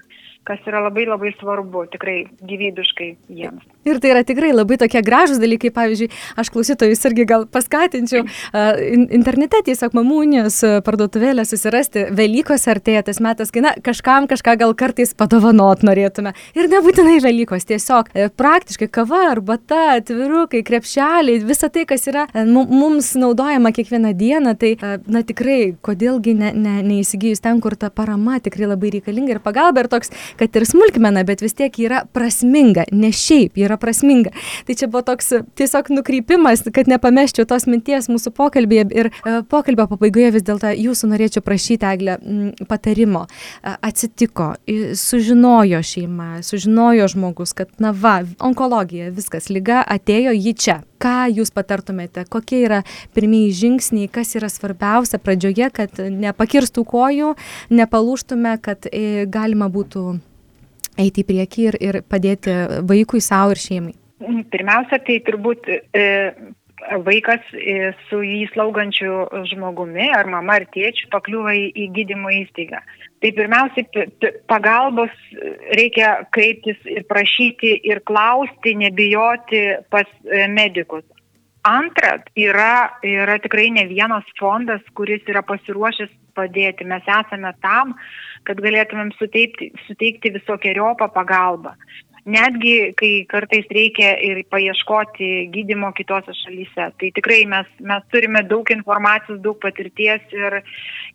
kas 0.47 0.63
yra 0.69 0.79
labai 0.85 1.03
labai 1.07 1.33
svarbu, 1.35 1.85
tikrai 1.91 2.21
gyvybiškai 2.47 3.09
jiems. 3.35 3.65
Ir 3.87 3.99
tai 4.03 4.11
yra 4.13 4.23
tikrai 4.27 4.53
labai 4.55 4.77
tokie 4.79 5.01
gražus 5.03 5.41
dalykai, 5.41 5.71
pavyzdžiui, 5.75 6.07
aš 6.39 6.51
klausytojus 6.53 7.03
irgi 7.09 7.25
gal 7.27 7.43
paskatinčiau 7.51 8.23
uh, 8.23 8.79
internete 9.17 9.61
tiesiog 9.67 9.95
mamūnijos 9.97 10.61
parduotuvėlę 10.87 11.43
susirasti, 11.47 12.07
Velykos 12.17 12.67
artėja 12.71 13.03
tas 13.09 13.19
metas, 13.23 13.51
kai 13.51 13.63
na, 13.65 13.73
kažkam 13.83 14.29
kažką 14.31 14.55
gal 14.63 14.75
kartais 14.79 15.13
padovanot 15.17 15.83
norėtume. 15.87 16.33
Ir 16.55 16.71
nebūtinai 16.71 17.19
Velykos, 17.23 17.67
tiesiog 17.67 18.11
e, 18.13 18.29
praktiškai 18.31 18.87
kava, 18.93 19.25
arbata, 19.33 19.97
atvirukai, 19.97 20.63
krepšeliai, 20.67 21.43
visa 21.47 21.71
tai, 21.73 21.83
kas 21.89 22.07
yra 22.11 22.27
e, 22.31 22.46
mums 22.47 23.13
naudojama 23.19 23.71
kiekvieną 23.75 24.13
dieną, 24.17 24.55
tai 24.59 24.73
uh, 24.77 24.97
na 25.07 25.23
tikrai, 25.27 25.75
kodėlgi 25.85 26.35
ne, 26.37 26.53
ne, 26.55 26.77
neįsigijus 26.87 27.43
ten, 27.43 27.61
kur 27.63 27.75
ta 27.79 27.91
parama 27.93 28.39
tikrai 28.43 28.69
labai 28.69 28.93
reikalinga 28.97 29.37
ir 29.37 29.43
pagalba 29.43 29.83
ir 29.83 29.91
toks 29.91 30.13
kad 30.37 30.55
ir 30.55 30.65
smulkmena, 30.67 31.23
bet 31.27 31.41
vis 31.41 31.55
tiek 31.57 31.73
yra 31.81 32.03
prasminga, 32.13 32.85
ne 32.91 33.11
šiaip 33.15 33.57
yra 33.59 33.77
prasminga. 33.81 34.33
Tai 34.67 34.75
čia 34.77 34.89
buvo 34.91 35.03
toks 35.07 35.33
tiesiog 35.57 35.91
nukrypimas, 35.95 36.65
kad 36.73 36.89
nepameščiau 36.89 37.47
tos 37.49 37.67
minties 37.69 38.09
mūsų 38.11 38.33
pokalbėje 38.37 38.87
ir 38.97 39.09
e, 39.11 39.37
pokalbio 39.49 39.87
pabaigoje 39.91 40.33
vis 40.37 40.45
dėlto 40.47 40.73
jūsų 40.75 41.11
norėčiau 41.13 41.45
prašyti, 41.45 41.87
Eglė, 41.87 42.17
patarimo. 42.69 43.25
E, 43.27 43.75
atsitiko, 43.89 44.53
sužinojo 44.97 45.81
šeima, 45.85 46.29
sužinojo 46.45 47.07
žmogus, 47.13 47.55
kad 47.57 47.71
na 47.83 47.93
va, 47.95 48.19
onkologija, 48.43 49.11
viskas, 49.15 49.51
lyga 49.53 49.83
atėjo 49.87 50.35
jį 50.35 50.55
čia. 50.57 50.81
Ką 50.97 51.27
jūs 51.29 51.51
patartumėte, 51.53 52.23
kokie 52.37 52.63
yra 52.69 52.81
pirmieji 53.17 53.53
žingsniai, 53.63 54.11
kas 54.13 54.35
yra 54.39 54.49
svarbiausia 54.53 55.19
pradžioje, 55.19 55.69
kad 55.73 56.01
nepakirstų 56.23 56.85
kojų, 56.87 57.35
nepalūštume, 57.73 58.57
kad 58.63 58.89
e, 58.91 59.25
galima 59.29 59.69
būtų 59.73 60.07
eiti 60.97 61.23
į 61.23 61.29
priekį 61.31 61.65
ir, 61.71 61.79
ir 61.81 62.03
padėti 62.07 62.53
vaikui, 62.87 63.21
savo 63.23 63.55
ir 63.55 63.61
šeimai? 63.61 63.97
Pirmiausia, 64.51 64.97
tai 65.05 65.19
turbūt 65.25 65.67
e, 65.69 66.05
vaikas 67.05 67.43
su 68.07 68.21
jį 68.23 68.47
slaugančiu 68.53 69.25
žmogumi 69.51 70.09
ar 70.13 70.29
mama 70.29 70.57
ar 70.59 70.65
tėčiu 70.73 71.09
pakliūva 71.13 71.53
į, 71.57 71.65
į 71.73 71.87
gydymo 71.97 72.31
įstaigą. 72.41 72.81
Tai 73.21 73.31
pirmiausiai 73.33 74.31
pagalbos 74.49 75.13
reikia 75.77 76.27
kreiptis 76.33 76.77
ir 76.85 77.05
prašyti 77.09 77.73
ir 77.89 78.03
klausti, 78.05 78.75
nebijoti 78.77 79.61
pas 79.89 80.05
e, 80.25 80.45
medikus. 80.53 81.05
Antra, 81.67 82.13
yra, 82.39 82.97
yra 83.03 83.37
tikrai 83.43 83.67
ne 83.75 83.83
vienas 83.89 84.27
fondas, 84.39 84.83
kuris 84.95 85.25
yra 85.27 85.43
pasiruošęs 85.43 86.13
padėti. 86.37 86.85
Mes 86.87 87.07
esame 87.11 87.51
tam, 87.65 87.95
kad 88.47 88.61
galėtumėm 88.63 89.11
suteikti, 89.17 89.73
suteikti 89.87 90.31
visokiojopą 90.37 91.09
pagalbą 91.15 91.75
netgi 92.27 92.93
kai 92.99 93.11
kartais 93.29 93.67
reikia 93.71 94.11
ir 94.23 94.41
paieškoti 94.51 95.47
gydimo 95.53 95.93
kitose 95.95 96.35
šalyse. 96.41 96.89
Tai 96.99 97.11
tikrai 97.15 97.45
mes, 97.49 97.69
mes 97.79 98.03
turime 98.11 98.43
daug 98.51 98.67
informacijos, 98.73 99.39
daug 99.43 99.59
patirties 99.63 100.35
ir, 100.35 100.59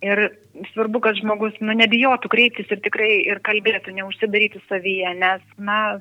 ir 0.04 0.24
svarbu, 0.72 1.02
kad 1.04 1.20
žmogus 1.20 1.58
nu, 1.60 1.76
nebijotų 1.82 2.32
kreiptis 2.32 2.72
ir 2.72 2.80
tikrai 2.84 3.12
ir 3.28 3.42
kalbėtų, 3.44 3.94
neužsidarytų 4.00 4.64
savyje, 4.70 5.12
nes 5.20 5.44
na, 5.60 6.00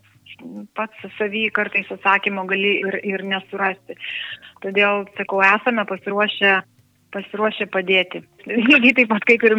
pats 0.77 1.07
savy 1.17 1.47
kartais 1.53 1.89
atsakymo 1.93 2.45
gali 2.49 2.77
ir, 2.81 2.99
ir 3.13 3.25
nesurasti. 3.27 3.97
Todėl, 4.61 5.05
sakau, 5.17 5.41
esame 5.45 5.87
pasiruošę 5.89 6.59
pasiruošę 7.11 7.67
padėti. 7.71 8.21
Lygiai 8.69 8.93
taip 8.97 9.11
pat 9.11 9.25
kaip 9.27 9.45
ir, 9.47 9.55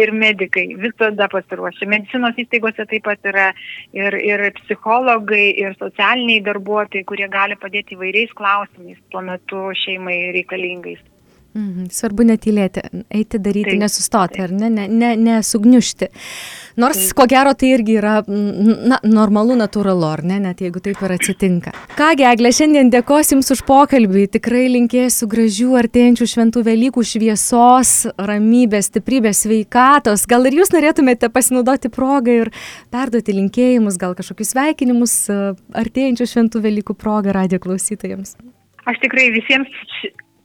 ir 0.00 0.12
medikai, 0.16 0.66
visada 0.80 1.28
pasiruošę. 1.32 1.88
Medicinos 1.90 2.38
įstaigose 2.40 2.86
taip 2.90 3.06
pat 3.08 3.30
yra 3.32 3.48
ir, 3.96 4.16
ir 4.22 4.46
psichologai, 4.62 5.48
ir 5.64 5.76
socialiniai 5.80 6.44
darbuotojai, 6.46 7.06
kurie 7.08 7.28
gali 7.32 7.58
padėti 7.60 7.98
įvairiais 7.98 8.34
klausimais 8.38 9.00
tuo 9.12 9.24
metu 9.26 9.70
šeimai 9.84 10.18
reikalingais. 10.38 11.02
Mhm, 11.52 11.90
svarbu 11.92 12.24
netylėti, 12.24 12.80
eiti 13.12 13.38
daryti, 13.42 13.74
taip, 13.74 13.82
nesustoti, 13.82 14.38
taip. 14.38 14.46
ar 14.46 14.54
ne, 14.56 14.70
ne, 14.72 14.86
ne, 14.88 15.10
nesugniušti. 15.20 16.08
Nors, 16.80 16.96
taip. 16.96 17.16
ko 17.18 17.26
gero, 17.28 17.52
tai 17.58 17.72
irgi 17.76 17.96
yra 18.00 18.14
na, 18.26 18.98
normalu, 19.04 19.56
natūralu, 19.58 20.06
ar 20.08 20.22
ne, 20.24 20.38
net 20.42 20.62
jeigu 20.64 20.80
taip 20.84 21.02
ir 21.04 21.14
atsitinka. 21.16 21.74
Kągi, 21.98 22.24
Eglė, 22.30 22.52
šiandien 22.56 22.92
dėkosiu 22.92 23.36
Jums 23.36 23.52
už 23.54 23.62
pokalbį, 23.68 24.26
tikrai 24.36 24.64
linkėsiu 24.72 25.28
gražių 25.32 25.76
artėjančių 25.82 26.28
šventų 26.32 26.64
Velykų 26.68 27.04
šviesos, 27.12 27.92
ramybės, 28.20 28.88
stiprybės, 28.92 29.44
sveikatos. 29.46 30.26
Gal 30.30 30.48
ir 30.48 30.58
Jūs 30.62 30.72
norėtumėte 30.74 31.32
pasinaudoti 31.32 31.92
progą 31.92 32.38
ir 32.46 32.52
perduoti 32.92 33.36
linkėjimus, 33.36 34.00
gal 34.00 34.16
kažkokius 34.18 34.54
sveikinimus 34.54 35.16
artėjančių 35.28 36.28
šventų 36.34 36.64
Velykų 36.68 36.96
progą 36.96 37.36
radio 37.36 37.60
klausytojams. 37.62 38.36
Aš 38.88 38.98
tikrai 39.04 39.28
visiems 39.34 39.70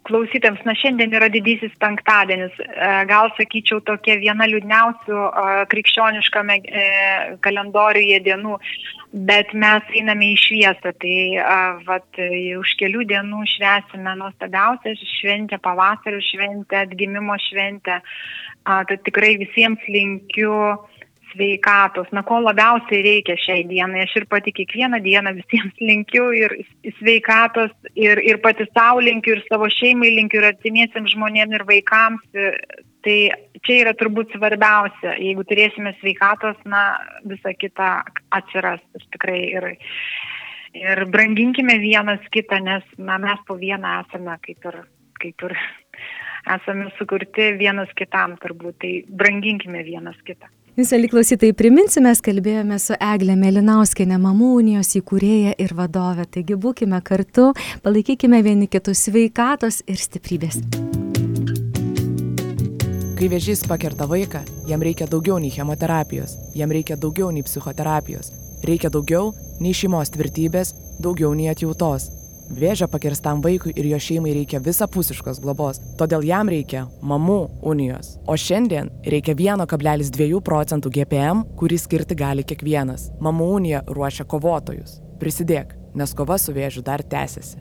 klausytėms, 0.07 0.63
na 0.67 0.73
šiandien 0.77 1.13
yra 1.17 1.27
didysis 1.31 1.73
penktadienis, 1.81 2.55
e, 2.63 2.89
gal 3.09 3.29
sakyčiau 3.37 3.81
tokia 3.85 4.17
viena 4.21 4.47
liūdniausių 4.49 5.17
e, 5.17 5.43
krikščioniškame 5.73 6.57
e, 6.57 6.85
kalendoriuje 7.45 8.19
dienų, 8.27 8.57
bet 9.29 9.53
mes 9.53 9.93
einame 9.99 10.31
į 10.33 10.39
šviesą, 10.41 10.93
tai 11.01 11.17
vat, 11.87 12.19
už 12.59 12.73
kelių 12.79 13.05
dienų 13.11 13.45
švesime 13.53 14.17
nuostabiausią 14.19 14.93
šventę, 15.19 15.61
pavasario 15.63 16.19
šventę, 16.23 16.83
atgimimo 16.87 17.37
šventę, 17.47 18.01
tai 18.67 18.97
tikrai 19.07 19.37
visiems 19.39 19.83
linkiu 19.87 20.51
sveikatos, 21.37 22.09
na 22.11 22.23
ko 22.25 22.39
labiausiai 22.41 23.03
reikia 23.05 23.37
šiai 23.39 23.63
dienai. 23.69 24.03
Aš 24.05 24.15
ir 24.21 24.25
pati 24.29 24.53
kiekvieną 24.55 24.99
dieną 25.05 25.33
visiems 25.37 25.77
linkiu 25.89 26.31
ir 26.35 26.55
sveikatos, 26.97 27.71
ir, 27.95 28.21
ir 28.25 28.41
pati 28.43 28.67
savo 28.73 29.03
linkiu, 29.05 29.37
ir 29.37 29.43
savo 29.47 29.69
šeimai 29.71 30.11
linkiu, 30.15 30.41
ir 30.41 30.49
artimiesiams 30.51 31.13
žmonėms, 31.13 31.57
ir 31.59 31.65
vaikams. 31.69 32.43
Tai 33.05 33.17
čia 33.63 33.79
yra 33.85 33.93
turbūt 33.95 34.33
svarbiausia. 34.35 35.15
Jeigu 35.21 35.45
turėsime 35.47 35.93
sveikatos, 36.01 36.57
na, 36.67 36.97
visa 37.29 37.53
kita 37.53 38.01
atsiras 38.35 38.83
ir 38.97 39.07
tikrai. 39.13 39.41
Ir, 39.53 39.69
ir 40.81 41.05
branginkime 41.13 41.77
vienas 41.83 42.23
kitą, 42.33 42.59
nes 42.65 42.85
na, 42.97 43.19
mes 43.21 43.43
po 43.47 43.55
vieną 43.59 43.99
esame 44.03 44.39
kaip 44.43 44.71
ir, 44.71 44.81
kaip 45.21 45.49
ir 45.49 45.57
esame 46.57 46.91
sukurti 46.97 47.53
vienas 47.59 47.91
kitam 47.95 48.35
turbūt. 48.41 48.79
Tai 48.81 48.93
branginkime 49.21 49.85
vienas 49.87 50.17
kitą. 50.27 50.49
Jūs, 50.77 50.91
aliklausytai, 50.93 51.55
priminsiu, 51.57 52.03
mes 52.05 52.19
kalbėjome 52.21 52.75
su 52.77 52.93
Eglė 53.01 53.33
Melinauskinė, 53.33 54.19
mamų 54.21 54.49
unijos 54.59 54.91
įkūrėja 54.99 55.55
ir 55.57 55.71
vadovė. 55.73 56.27
Taigi 56.29 56.53
būkime 56.53 56.99
kartu, 57.01 57.47
palaikykime 57.81 58.43
vieni 58.45 58.67
kitus 58.69 59.01
sveikatos 59.07 59.79
ir 59.89 59.97
stiprybės. 59.97 60.59
Kai 63.17 63.31
vėžys 63.33 63.65
pakerta 63.65 64.05
vaiką, 64.05 64.43
jam 64.69 64.85
reikia 64.85 65.09
daugiau 65.09 65.39
nei 65.41 65.49
chemoterapijos, 65.49 66.37
jam 66.53 66.69
reikia 66.69 66.93
daugiau 66.93 67.31
nei 67.33 67.41
psichoterapijos, 67.41 68.29
reikia 68.69 68.93
daugiau 68.93 69.33
nei 69.57 69.73
šeimos 69.73 70.13
tvirtybės, 70.13 70.75
daugiau 71.01 71.33
nei 71.33 71.49
atjautos 71.49 72.11
Vėžio 72.47 72.87
pakirstam 72.87 73.41
vaikui 73.43 73.73
ir 73.75 73.89
jo 73.91 73.99
šeimai 73.99 74.31
reikia 74.37 74.61
visapusiškos 74.63 75.41
globos, 75.43 75.81
todėl 75.99 76.23
jam 76.23 76.47
reikia 76.47 76.85
mamų 77.03 77.39
unijos. 77.67 78.15
O 78.27 78.37
šiandien 78.39 78.91
reikia 79.03 79.35
1,2 79.35 80.39
procentų 80.41 80.93
GPM, 80.95 81.43
kurį 81.59 81.81
skirti 81.83 82.15
gali 82.15 82.47
kiekvienas. 82.47 83.11
Mamų 83.19 83.51
unija 83.59 83.83
ruošia 83.87 84.23
kovotojus. 84.23 85.01
Prisidėk, 85.19 85.75
nes 85.97 86.15
kova 86.15 86.39
su 86.39 86.55
vėžiu 86.55 86.85
dar 86.87 87.03
tęsiasi. 87.03 87.59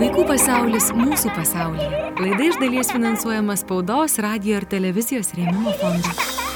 Vaikų 0.00 0.26
pasaulis 0.28 0.90
mūsų 0.96 1.32
pasaulyje. 1.36 2.04
Laida 2.20 2.46
iš 2.50 2.60
dalies 2.60 2.92
finansuojama 2.92 3.58
spaudos, 3.60 4.18
radio 4.22 4.60
ir 4.60 4.70
televizijos 4.70 5.34
rėmimo 5.36 5.76
fondo. 5.80 6.49